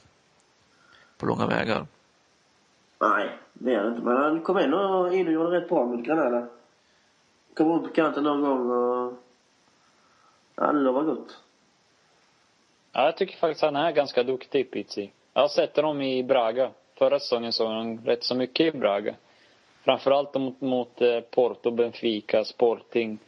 På 1.18 1.26
långa 1.26 1.46
vägar. 1.46 1.86
Nej, 3.00 3.38
det 3.52 3.74
är 3.74 3.78
han 3.78 3.92
inte. 3.92 4.02
Men 4.02 4.16
han 4.16 4.40
kom 4.40 4.56
ändå 4.56 5.10
in 5.12 5.26
och 5.26 5.32
gjorde 5.32 5.60
rätt 5.60 5.68
bra 5.68 5.86
mot 5.86 6.04
Granada. 6.04 6.46
Kom 7.56 7.70
upp 7.70 7.82
på 7.82 7.94
kanten 7.94 8.24
någon 8.24 8.40
gång 8.40 8.70
och... 8.70 9.22
Ja, 10.54 10.72
det 10.72 10.78
lovar 10.78 11.02
gott. 11.02 11.45
Ja, 12.96 13.04
jag 13.04 13.16
tycker 13.16 13.36
faktiskt 13.36 13.62
han 13.62 13.76
är 13.76 13.92
ganska 13.92 14.22
duktig, 14.22 14.70
Pizzi. 14.70 15.10
Jag 15.34 15.40
har 15.40 15.48
sett 15.48 15.76
honom 15.76 16.02
i 16.02 16.22
Braga. 16.22 16.70
Förra 16.98 17.18
säsongen 17.18 17.52
såg 17.52 17.68
han 17.68 17.98
rätt 18.04 18.24
så 18.24 18.34
mycket 18.34 18.74
i 18.74 18.78
Braga. 18.78 19.14
Framförallt 19.84 20.34
mot, 20.34 20.60
mot 20.60 21.00
eh, 21.00 21.20
Porto, 21.20 21.70
Benfica, 21.70 22.44
Sporting. 22.44 23.18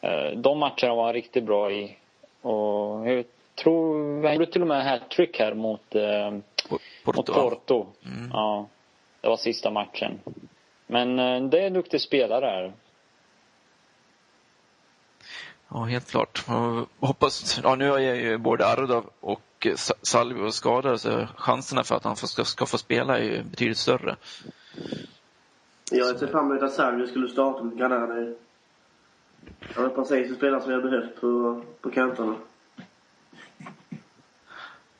Eh, 0.00 0.30
de 0.36 0.58
matcherna 0.58 0.94
var 0.94 1.04
han 1.04 1.12
riktigt 1.12 1.44
bra 1.44 1.72
i. 1.72 1.96
Och 2.42 3.08
jag 3.08 3.24
tror, 3.54 4.22
han 4.24 4.34
gjorde 4.34 4.52
till 4.52 4.62
och 4.62 4.68
med 4.68 4.84
hattrick 4.84 5.38
här 5.38 5.54
mot, 5.54 5.94
eh, 5.94 6.30
Porto. 7.04 7.16
mot 7.16 7.26
Porto. 7.26 7.86
Mm. 8.06 8.30
Ja, 8.32 8.66
det 9.20 9.28
var 9.28 9.36
sista 9.36 9.70
matchen. 9.70 10.20
Men 10.86 11.16
det 11.50 11.60
är 11.60 11.66
en 11.66 11.72
duktig 11.72 12.00
spelare 12.00 12.46
här. 12.46 12.72
Ja, 15.72 15.84
helt 15.84 16.10
klart. 16.10 16.44
Jag 16.48 16.86
hoppas, 17.00 17.60
ja, 17.62 17.74
nu 17.74 17.94
är 17.94 18.14
ju 18.14 18.38
både 18.38 18.66
Arda 18.66 19.02
och 19.20 19.66
Salvio 20.02 20.50
skadade 20.50 20.98
så 20.98 21.26
chanserna 21.36 21.84
för 21.84 21.96
att 21.96 22.04
han 22.04 22.16
ska, 22.16 22.44
ska 22.44 22.66
få 22.66 22.78
spela 22.78 23.18
är 23.18 23.22
ju 23.22 23.42
betydligt 23.42 23.78
större. 23.78 24.16
Jag 25.90 26.18
ser 26.18 26.26
fram 26.26 26.50
emot 26.50 26.62
att 26.62 26.72
Salvio 26.72 27.06
skulle 27.06 27.28
starta 27.28 27.62
mot 27.62 27.78
Granada. 27.78 28.34
Han 29.74 29.84
är 29.84 29.88
precis 29.88 30.30
en 30.30 30.36
spelare 30.36 30.60
som 30.62 30.72
jag 30.72 30.82
behövt 30.82 31.20
på, 31.20 31.62
på 31.80 31.90
kanterna. 31.90 32.36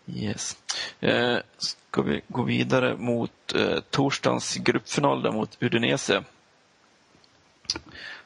Yes. 0.06 0.56
Eh, 1.00 1.38
ska 1.58 2.02
vi 2.02 2.22
gå 2.28 2.42
vidare 2.42 2.96
mot 2.96 3.54
eh, 3.54 3.80
torsdagens 3.90 4.56
gruppfinal 4.56 5.22
där 5.22 5.32
mot 5.32 5.62
Udinese? 5.62 6.24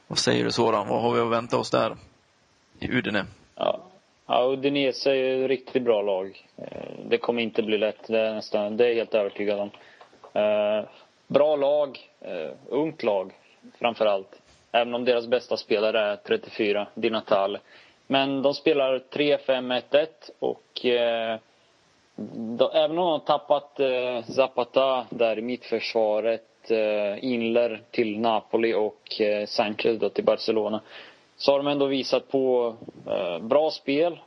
Vad 0.07 0.19
säger 0.19 0.45
du 0.45 0.51
Soran? 0.51 0.89
Vad 0.89 1.03
har 1.03 1.15
vi 1.15 1.21
att 1.21 1.31
vänta 1.31 1.57
oss 1.59 1.71
där? 1.71 1.97
I 2.81 2.99
Udine? 2.99 3.25
Ja, 3.57 3.81
ja 4.27 4.45
Udinese 4.53 5.11
är 5.11 5.15
ju 5.15 5.45
ett 5.45 5.49
riktigt 5.49 5.83
bra 5.83 6.03
lag. 6.03 6.47
Eh, 6.57 6.91
det 7.09 7.19
kommer 7.19 7.43
inte 7.43 7.63
bli 7.63 7.79
lätt, 7.79 8.07
det 8.07 8.19
är, 8.21 8.35
nästan, 8.35 8.77
det 8.77 8.85
är 8.85 8.89
jag 8.89 8.95
helt 8.97 9.15
övertygad 9.15 9.61
om. 9.61 9.71
Eh, 10.43 10.85
Bra 11.27 11.57
lag, 11.57 11.99
eh, 12.21 12.51
ungt 12.69 13.03
lag 13.03 13.33
framför 13.79 14.07
allt. 14.07 14.41
Även 14.73 14.95
om 14.95 15.05
deras 15.05 15.27
bästa 15.27 15.57
spelare 15.57 16.01
är 16.01 16.17
34, 16.17 16.87
Di 16.95 17.11
Natale. 17.11 17.61
Men 18.07 18.43
de 18.43 18.55
spelar 18.55 18.99
3-5-1-1 19.11 20.07
och 20.39 20.85
eh, 20.87 21.39
även 22.75 22.91
om 22.91 22.97
de 22.97 23.07
har 23.07 23.19
tappat 23.19 23.81
eh, 23.81 24.25
Zapata 24.35 25.07
där 25.11 25.39
i 25.39 25.43
mittförsvaret, 25.43 26.71
eh, 26.71 27.25
Inler 27.25 27.83
till 27.91 28.19
Napoli 28.21 28.75
och 28.75 29.21
eh, 29.21 29.47
Sanchez 29.47 29.99
då 30.01 30.09
till 30.09 30.25
Barcelona 30.25 30.81
så 31.37 31.53
har 31.53 31.59
de 31.59 31.67
ändå 31.67 31.87
visat 31.87 32.29
på 32.29 32.75
eh, 33.07 33.39
bra 33.39 33.71
spel. 33.71 34.21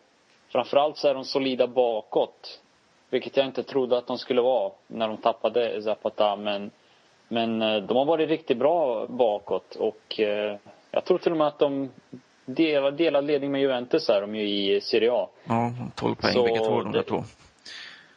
Framförallt 0.49 0.97
så 0.97 1.07
är 1.07 1.13
de 1.13 1.25
solida 1.25 1.67
bakåt. 1.67 2.61
Vilket 3.09 3.37
jag 3.37 3.45
inte 3.45 3.63
trodde 3.63 3.97
att 3.97 4.07
de 4.07 4.17
skulle 4.17 4.41
vara 4.41 4.71
när 4.87 5.07
de 5.07 5.17
tappade 5.17 5.81
Zapata. 5.81 6.35
Men, 6.35 6.71
men 7.27 7.61
eh, 7.61 7.77
de 7.77 7.97
har 7.97 8.05
varit 8.05 8.29
riktigt 8.29 8.57
bra 8.57 9.07
bakåt. 9.07 9.75
Och 9.75 10.19
eh, 10.19 10.57
jag 10.91 11.05
tror 11.05 11.17
till 11.17 11.31
och 11.31 11.37
med 11.37 11.47
att 11.47 11.59
de 11.59 11.89
delar, 12.45 12.91
delar 12.91 13.21
ledning 13.21 13.51
med 13.51 13.61
Juventus 13.61 14.09
är 14.09 14.21
de 14.21 14.35
ju 14.35 14.49
i 14.49 14.81
Serie 14.81 15.11
A. 15.11 15.27
Ja, 15.47 15.71
12 15.95 16.15
poäng 16.15 16.33
Så 16.33 16.47
två 16.47 16.81
de 16.81 16.91
där 16.91 17.03
två. 17.03 17.23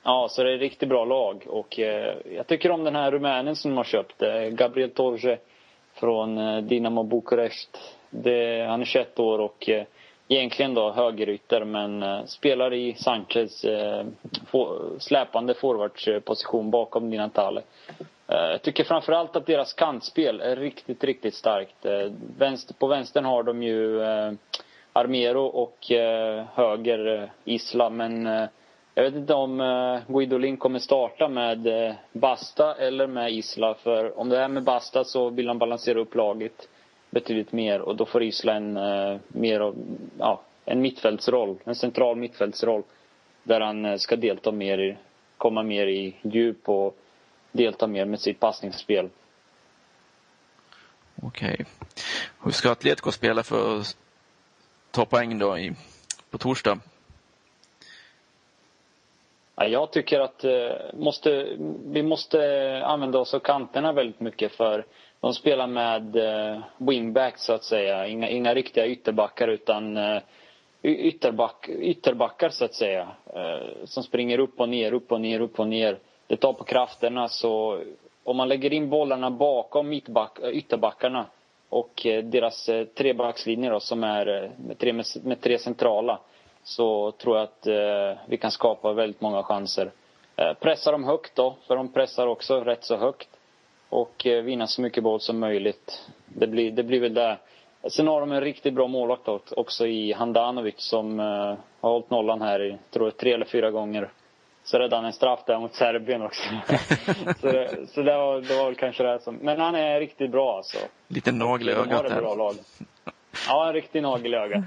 Ja, 0.03 0.29
så 0.31 0.43
det 0.43 0.51
är 0.51 0.55
ett 0.55 0.61
riktigt 0.61 0.89
bra 0.89 1.05
lag. 1.05 1.45
Och 1.47 1.79
eh, 1.81 2.15
jag 2.37 2.47
tycker 2.47 2.71
om 2.71 2.85
den 2.85 2.95
här 2.95 3.11
rumänen 3.11 3.57
som 3.57 3.71
de 3.71 3.77
har 3.77 3.85
köpt. 3.85 4.23
Eh, 4.23 4.43
Gabriel 4.43 4.91
Torge 4.91 5.39
från 5.95 6.39
eh, 6.39 6.63
Dinamo 6.63 7.03
Bukarest. 7.03 7.79
Det, 8.11 8.67
han 8.69 8.81
är 8.81 8.85
21 8.85 9.19
år 9.19 9.39
och 9.39 9.69
eh, 9.69 9.85
egentligen 10.29 10.75
då 10.75 10.93
högerytter 10.93 11.65
men 11.65 12.03
eh, 12.03 12.25
spelar 12.25 12.75
i 12.75 12.95
Sanchez 12.95 13.65
eh, 13.65 14.05
for, 14.47 14.81
släpande 14.99 15.55
forwardsposition 15.55 16.71
bakom 16.71 17.11
Di 17.11 17.17
Natale. 17.17 17.63
Eh, 18.29 18.51
jag 18.51 18.63
tycker 18.63 18.85
framförallt 18.85 19.37
att 19.37 19.47
deras 19.47 19.73
kantspel 19.73 20.41
är 20.41 20.57
riktigt, 20.57 21.05
riktigt 21.05 21.35
starkt. 21.35 21.85
Eh, 21.85 22.13
vänster, 22.39 22.75
på 22.75 22.87
vänstern 22.87 23.25
har 23.25 23.43
de 23.43 23.63
ju 23.63 24.03
eh, 24.03 24.33
Armero 24.93 25.45
och 25.45 25.93
eh, 25.93 26.45
höger 26.55 27.23
eh, 27.23 27.29
Isla 27.45 27.91
men 27.91 28.27
eh, 28.27 28.45
jag 28.95 29.03
vet 29.05 29.15
inte 29.15 29.35
om 29.35 29.61
eh, 29.61 30.15
Guidolin 30.15 30.57
kommer 30.57 30.79
starta 30.79 31.29
med 31.29 31.67
eh, 31.67 31.95
Basta 32.13 32.75
eller 32.75 33.07
med 33.07 33.33
Isla. 33.33 33.75
För 33.75 34.19
om 34.19 34.29
det 34.29 34.39
är 34.39 34.49
med 34.49 34.63
Basta 34.63 35.05
så 35.05 35.31
vill 35.31 35.49
han 35.49 35.59
balansera 35.59 36.01
upp 36.01 36.15
laget 36.15 36.69
betydligt 37.11 37.53
mer 37.53 37.81
och 37.81 37.97
då 37.97 38.07
får 38.07 38.23
Isla 38.23 38.55
en 38.55 38.77
eh, 38.77 39.19
mer 39.29 39.61
av, 39.61 39.77
ja, 40.19 40.43
en 40.65 40.81
mittfältsroll, 40.81 41.59
en 41.65 41.75
central 41.75 42.17
mittfältsroll. 42.17 42.83
Där 43.43 43.61
han 43.61 43.85
eh, 43.85 43.97
ska 43.97 44.17
delta 44.17 44.53
mer 44.53 44.79
i, 44.79 44.97
komma 45.37 45.63
mer 45.63 45.87
i 45.87 46.17
djup 46.23 46.69
och 46.69 46.97
delta 47.53 47.87
mer 47.87 48.05
med 48.05 48.21
sitt 48.21 48.41
passningsspel. 48.41 49.09
Okej. 51.23 51.65
Hur 52.43 52.51
ska 52.51 52.71
Atletico 52.71 53.13
spela 53.13 53.43
för 53.43 53.81
att 53.81 53.97
ta 54.91 55.05
poäng 55.05 55.39
då 55.39 55.59
i, 55.59 55.73
på 56.31 56.39
torsdag? 56.39 56.79
Ja, 59.57 59.67
jag 59.67 59.91
tycker 59.93 60.21
att 60.21 60.45
eh, 60.45 60.71
måste, 60.95 61.57
vi 61.85 62.03
måste 62.03 62.83
använda 62.85 63.19
oss 63.19 63.35
av 63.35 63.41
kanterna 63.41 63.93
väldigt 63.93 64.21
mycket 64.21 64.53
för 64.53 64.85
de 65.21 65.35
spelar 65.35 65.67
med 65.67 66.17
eh, 66.17 66.61
wingbacks 66.77 67.45
så 67.45 67.53
att 67.53 67.65
säga. 67.65 68.07
Inga, 68.07 68.29
inga 68.29 68.55
riktiga 68.55 68.87
ytterbackar 68.87 69.49
utan 69.49 69.97
eh, 69.97 70.23
ytterback, 70.83 71.69
ytterbackar 71.69 72.49
så 72.49 72.65
att 72.65 72.75
säga. 72.75 73.09
Eh, 73.35 73.85
som 73.85 74.03
springer 74.03 74.39
upp 74.39 74.61
och 74.61 74.69
ner, 74.69 74.93
upp 74.93 75.13
och 75.13 75.21
ner, 75.21 75.41
upp 75.41 75.61
och 75.61 75.69
ner. 75.69 75.99
Det 76.27 76.37
tar 76.37 76.53
på 76.53 76.65
krafterna 76.65 77.29
så 77.29 77.81
om 78.25 78.37
man 78.37 78.49
lägger 78.49 78.73
in 78.73 78.91
bollarna 78.91 79.31
bakom 79.31 79.89
mittback, 79.89 80.39
eh, 80.43 80.49
ytterbackarna 80.49 81.27
och 81.69 82.07
eh, 82.07 82.25
deras 82.25 82.69
eh, 82.69 82.85
trebackslinje 82.85 83.71
då 83.71 83.81
som 83.81 84.05
är 84.05 84.43
eh, 84.45 84.51
med 84.57 84.79
tre, 84.79 84.93
med, 84.93 85.07
med 85.23 85.41
tre 85.41 85.59
centrala 85.59 86.19
så 86.63 87.13
tror 87.13 87.37
jag 87.37 87.45
att 87.45 87.67
eh, 87.67 88.23
vi 88.27 88.37
kan 88.37 88.51
skapa 88.51 88.93
väldigt 88.93 89.21
många 89.21 89.43
chanser. 89.43 89.91
Eh, 90.37 90.53
pressa 90.53 90.93
dem 90.93 91.05
högt 91.05 91.37
då, 91.37 91.57
för 91.67 91.77
de 91.77 91.93
pressar 91.93 92.27
också 92.27 92.61
rätt 92.61 92.85
så 92.85 92.97
högt. 92.97 93.29
Och 93.91 94.27
eh, 94.27 94.43
vinna 94.43 94.67
så 94.67 94.83
mycket 94.83 95.03
boll 95.03 95.21
som 95.21 95.39
möjligt. 95.39 96.03
Det 96.27 96.47
blir, 96.47 96.73
det 96.73 96.83
blir 96.83 97.01
väl 97.01 97.15
det. 97.15 97.39
Sen 97.91 98.09
har 98.09 98.21
de 98.21 98.33
en 98.33 98.41
riktigt 98.41 98.75
bra 98.75 98.89
målvakt 98.89 99.53
också 99.53 99.87
i 99.87 100.13
Handanovic 100.13 100.75
som 100.79 101.21
eh, 101.21 101.27
har 101.81 101.91
hållit 101.91 102.11
nollan 102.11 102.43
här 102.43 102.63
i, 102.63 102.79
tror 102.91 103.07
jag, 103.07 103.17
tre 103.17 103.33
eller 103.33 103.45
fyra 103.45 103.71
gånger. 103.71 104.11
Så 104.65 104.79
räddade 104.79 104.97
han 104.97 105.05
en 105.05 105.13
straff 105.13 105.41
där 105.47 105.59
mot 105.59 105.75
Serbien 105.75 106.23
också. 106.23 106.43
så 107.41 107.47
det, 107.47 107.87
så 107.89 108.03
det, 108.03 108.17
var, 108.17 108.41
det 108.41 108.57
var 108.57 108.65
väl 108.65 108.75
kanske 108.75 109.03
det 109.03 109.21
som... 109.21 109.35
Men 109.37 109.61
han 109.61 109.75
är 109.75 110.01
riktigt 110.01 110.31
bra 110.31 110.57
alltså. 110.57 110.79
Lite 111.09 111.33
nagel 111.33 111.69
i 111.69 111.73
De 111.73 111.79
har 111.79 111.87
ögat 111.87 112.13
ett 112.13 112.19
bra 112.19 112.35
lag. 112.35 112.55
Ja, 113.49 113.67
en 113.67 113.73
riktig 113.73 114.03
nagel 114.03 114.35
i 114.35 114.37
ögat. 114.37 114.65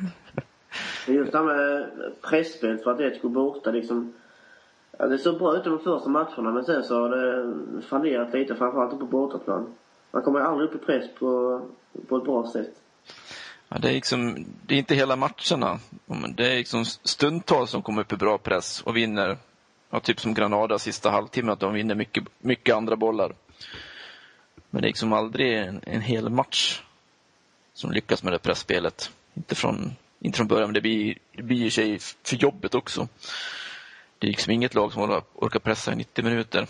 Just 1.08 1.32
det 1.32 1.38
här 1.38 1.46
med 1.46 1.90
presspel 2.22 2.78
för 2.78 2.92
Atletico 2.92 3.30
borta 3.30 3.72
liksom. 3.72 4.14
Ja, 4.98 5.08
det 5.08 5.18
såg 5.18 5.38
bra 5.38 5.58
ut 5.58 5.66
i 5.66 5.70
de 5.70 5.80
första 5.80 6.10
matcherna 6.10 6.52
men 6.52 6.66
sen 6.66 6.84
så 6.84 7.02
har 7.02 7.10
det 7.10 7.82
fallerat 7.82 8.34
lite 8.34 8.56
framförallt 8.56 9.00
på 9.00 9.06
bortaplan. 9.06 9.74
Man 10.12 10.22
kommer 10.22 10.40
aldrig 10.40 10.70
upp 10.70 10.76
i 10.76 10.86
press 10.86 11.06
på, 11.20 11.62
på 12.08 12.18
ett 12.18 12.24
bra 12.24 12.48
sätt. 12.54 12.74
Ja, 13.70 13.78
det, 13.80 13.90
är 13.90 13.94
liksom, 13.94 14.46
det 14.66 14.76
är 14.76 14.80
inte 14.80 14.96
hela 14.96 15.16
matcherna. 15.16 15.80
Det 16.36 16.54
är 16.54 16.58
liksom 16.58 16.86
stundtals 16.86 17.70
som 17.70 17.82
kommer 17.82 18.02
upp 18.02 18.14
i 18.14 18.18
bra 18.18 18.38
press 18.38 18.82
och 18.82 18.98
vinner 18.98 19.38
Ja, 19.94 20.00
typ 20.00 20.20
som 20.20 20.34
Granada 20.34 20.80
sista 20.80 21.10
halvtimmen, 21.10 21.54
att 21.54 21.60
de 21.60 21.74
vinner 21.74 21.96
mycket, 21.96 22.24
mycket 22.40 22.76
andra 22.76 22.96
bollar. 22.96 23.34
Men 24.70 24.82
det 24.82 24.86
är 24.86 24.90
liksom 24.90 25.14
aldrig 25.14 25.58
en, 25.58 25.82
en 25.84 26.02
hel 26.02 26.30
match 26.30 26.82
som 27.74 27.92
lyckas 27.92 28.24
med 28.24 28.34
det 28.34 28.40
pressspelet. 28.40 29.12
Inte 29.34 29.56
från, 29.56 29.96
inte 30.20 30.38
från 30.38 30.48
början, 30.48 30.68
men 30.68 30.74
det 30.74 30.82
blir, 30.82 31.18
det 31.32 31.44
blir 31.44 31.66
i 31.66 31.72
sig 31.72 32.00
för 32.24 32.36
jobbet 32.36 32.76
också. 32.76 33.08
Det 34.24 34.28
är 34.28 34.32
liksom 34.32 34.54
inget 34.54 34.74
lag 34.74 34.94
som 34.94 35.22
orkar 35.36 35.60
pressa 35.60 35.92
i 35.94 35.96
90 35.96 36.24
minuter. 36.24 36.68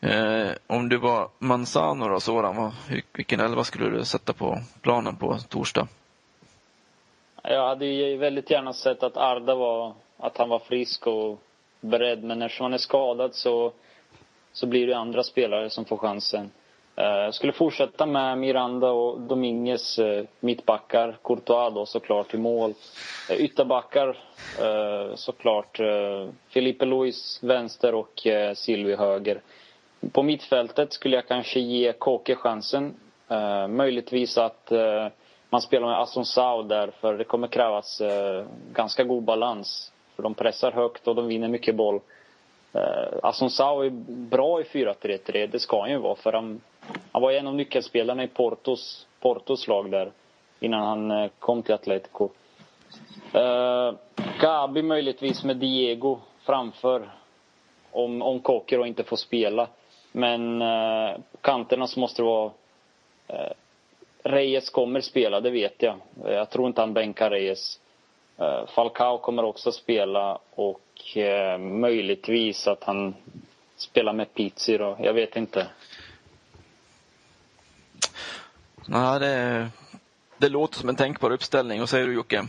Eh, 0.00 0.50
om 0.66 0.88
du 0.88 0.96
var 0.96 1.28
Manzano 1.38 2.08
då, 2.08 2.20
Soran, 2.20 2.72
vilken 3.12 3.40
elva 3.40 3.64
skulle 3.64 3.90
du 3.90 4.04
sätta 4.04 4.32
på 4.32 4.58
planen 4.82 5.16
på 5.16 5.38
torsdag? 5.48 5.88
Jag 7.42 7.68
hade 7.68 7.86
ju 7.86 8.16
väldigt 8.16 8.50
gärna 8.50 8.72
sett 8.72 9.02
att 9.02 9.16
Arda 9.16 9.54
var, 9.54 9.94
att 10.16 10.36
han 10.38 10.48
var 10.48 10.58
frisk 10.58 11.06
och 11.06 11.40
beredd. 11.80 12.24
Men 12.24 12.42
eftersom 12.42 12.64
han 12.64 12.74
är 12.74 12.78
skadad 12.78 13.34
så, 13.34 13.72
så 14.52 14.66
blir 14.66 14.86
det 14.86 14.96
andra 14.96 15.22
spelare 15.22 15.70
som 15.70 15.84
får 15.84 15.96
chansen. 15.96 16.50
Jag 16.96 17.34
skulle 17.34 17.52
fortsätta 17.52 18.06
med 18.06 18.38
Miranda 18.38 18.90
och 18.90 19.20
Dominguez 19.20 19.98
eh, 19.98 20.24
mittbackar. 20.40 21.16
Courtois 21.24 21.74
då 21.74 21.86
såklart 21.86 22.34
i 22.34 22.38
mål. 22.38 22.74
Eh, 23.30 23.36
ytterbackar 23.36 24.18
såklart 25.14 25.80
Felipe 26.48 26.84
Luis 26.84 27.38
vänster 27.42 27.94
och 27.94 28.26
Silvi 28.54 28.96
höger. 28.96 29.40
På 30.12 30.22
mittfältet 30.22 30.92
skulle 30.92 31.16
jag 31.16 31.28
kanske 31.28 31.60
ge 31.60 31.92
Kåke 31.92 32.34
chansen. 32.34 32.94
Möjligtvis 33.68 34.38
att 34.38 34.72
man 35.50 35.60
spelar 35.60 35.86
med 35.86 36.00
Asonsao 36.00 36.62
där 36.62 36.90
för 37.00 37.18
det 37.18 37.24
kommer 37.24 37.48
krävas 37.48 38.02
ganska 38.72 39.04
god 39.04 39.22
balans. 39.22 39.92
För 40.16 40.22
de 40.22 40.34
pressar 40.34 40.72
högt 40.72 41.08
och 41.08 41.14
de 41.14 41.26
vinner 41.26 41.48
mycket 41.48 41.74
boll. 41.74 42.00
Asonsao 43.22 43.82
är 43.82 43.90
bra 44.30 44.60
i 44.60 44.64
4-3-3, 44.64 45.46
det 45.46 45.58
ska 45.58 45.80
han 45.80 45.90
ju 45.90 45.98
vara 45.98 46.16
för 46.16 46.32
han 46.32 46.60
han 47.14 47.22
var 47.22 47.32
en 47.32 47.46
av 47.46 47.54
nyckelspelarna 47.54 48.24
i 48.24 48.28
Portos, 48.28 49.06
Portos 49.20 49.68
lag 49.68 49.90
där 49.90 50.12
innan 50.60 50.86
han 50.86 51.10
eh, 51.10 51.30
kom 51.38 51.62
till 51.62 51.74
Atletico. 51.74 52.28
Uh, 53.34 53.94
Gabi 54.40 54.82
möjligtvis 54.82 55.44
med 55.44 55.56
Diego 55.56 56.18
framför 56.42 57.10
om, 57.90 58.22
om 58.22 58.40
Kokero 58.40 58.86
inte 58.86 59.04
får 59.04 59.16
spela. 59.16 59.68
Men 60.12 60.62
uh, 60.62 61.16
kanterna 61.40 61.86
så 61.86 62.00
måste 62.00 62.22
det 62.22 62.26
vara 62.26 62.50
uh, 63.30 63.52
Reyes 64.22 64.70
kommer 64.70 65.00
spela, 65.00 65.40
det 65.40 65.50
vet 65.50 65.82
jag. 65.82 65.96
Jag 66.24 66.50
tror 66.50 66.66
inte 66.66 66.80
han 66.80 66.94
bänkar 66.94 67.30
Reyes. 67.30 67.80
Uh, 68.40 68.66
Falcao 68.66 69.18
kommer 69.18 69.44
också 69.44 69.72
spela 69.72 70.38
och 70.54 71.16
uh, 71.16 71.58
möjligtvis 71.58 72.68
att 72.68 72.84
han 72.84 73.14
spelar 73.76 74.12
med 74.12 74.34
Pizzi 74.34 74.78
då. 74.78 74.96
Jag 75.00 75.12
vet 75.12 75.36
inte. 75.36 75.66
Nej, 78.86 79.20
det, 79.20 79.68
det 80.38 80.48
låter 80.48 80.78
som 80.78 80.88
en 80.88 80.96
tänkbar 80.96 81.30
uppställning. 81.30 81.80
Vad 81.80 81.88
säger 81.88 82.06
du 82.06 82.12
Jocke? 82.12 82.44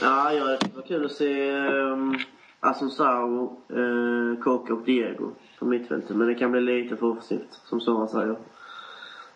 ja, 0.00 0.32
jag 0.32 0.60
det 0.60 0.74
var 0.74 0.82
kul 0.82 1.04
att 1.04 1.12
se 1.12 1.50
ehm, 1.50 1.68
um, 1.68 2.18
Asensao, 2.60 3.56
uh, 3.72 4.32
eh, 4.32 4.42
Coca 4.42 4.74
och 4.74 4.82
Diego 4.82 5.30
på 5.58 5.64
mittfältet. 5.64 6.16
Men 6.16 6.28
det 6.28 6.34
kan 6.34 6.52
bli 6.52 6.60
lite 6.60 6.96
för 6.96 7.06
offensivt, 7.06 7.60
som 7.64 7.80
Sara 7.80 8.08
säger. 8.08 8.36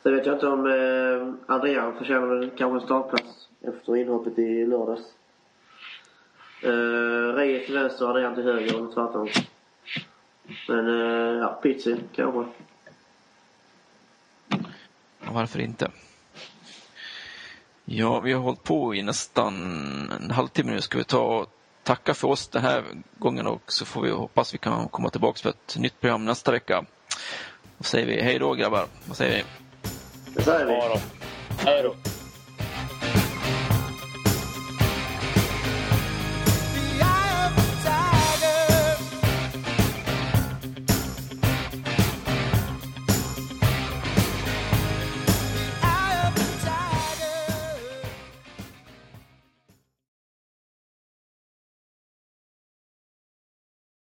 Sen 0.02 0.14
vet 0.14 0.26
jag 0.26 0.34
inte 0.34 0.46
om 0.46 0.66
uh, 0.66 1.34
Adrian 1.46 1.98
förtjänar 1.98 2.50
kanske 2.56 2.80
en 2.80 2.86
startplats 2.86 3.48
efter 3.60 3.96
inhoppet 3.96 4.38
i 4.38 4.66
lördags. 4.66 5.02
Uh, 6.64 7.34
Reyes 7.34 7.66
till 7.66 7.74
vänster 7.74 8.06
Adrian 8.06 8.34
till 8.34 8.44
höger, 8.44 8.78
eller 8.78 8.92
tvärtom. 8.92 9.28
Men 10.68 10.86
uh, 10.86 11.38
ja, 11.38 11.58
Pizzi 11.62 11.96
kanske 12.12 12.44
varför 15.34 15.58
inte? 15.58 15.90
Ja, 17.84 18.20
vi 18.20 18.32
har 18.32 18.40
hållit 18.40 18.62
på 18.62 18.94
i 18.94 19.02
nästan 19.02 19.54
en 20.20 20.30
halvtimme 20.30 20.72
nu. 20.72 20.80
Ska 20.80 20.98
vi 20.98 21.04
ta 21.04 21.20
och 21.20 21.46
tacka 21.82 22.14
för 22.14 22.28
oss 22.28 22.48
den 22.48 22.62
här 22.62 22.84
gången 23.18 23.46
och 23.46 23.72
så 23.72 23.84
får 23.84 24.02
vi 24.02 24.10
hoppas 24.10 24.54
vi 24.54 24.58
kan 24.58 24.88
komma 24.88 25.10
tillbaka 25.10 25.38
för 25.42 25.50
ett 25.50 25.76
nytt 25.78 26.00
program 26.00 26.24
nästa 26.24 26.52
vecka. 26.52 26.84
Då 27.78 27.84
säger 27.84 28.06
vi 28.06 28.22
hej 28.22 28.38
då 28.38 28.54
grabbar. 28.54 28.86
Vad 29.04 29.16
säger 29.16 29.36
vi? 29.36 29.44
Det 30.34 30.42
säger 30.42 30.66
vi. 30.66 31.00
Hej 31.58 31.82
då. 31.82 32.13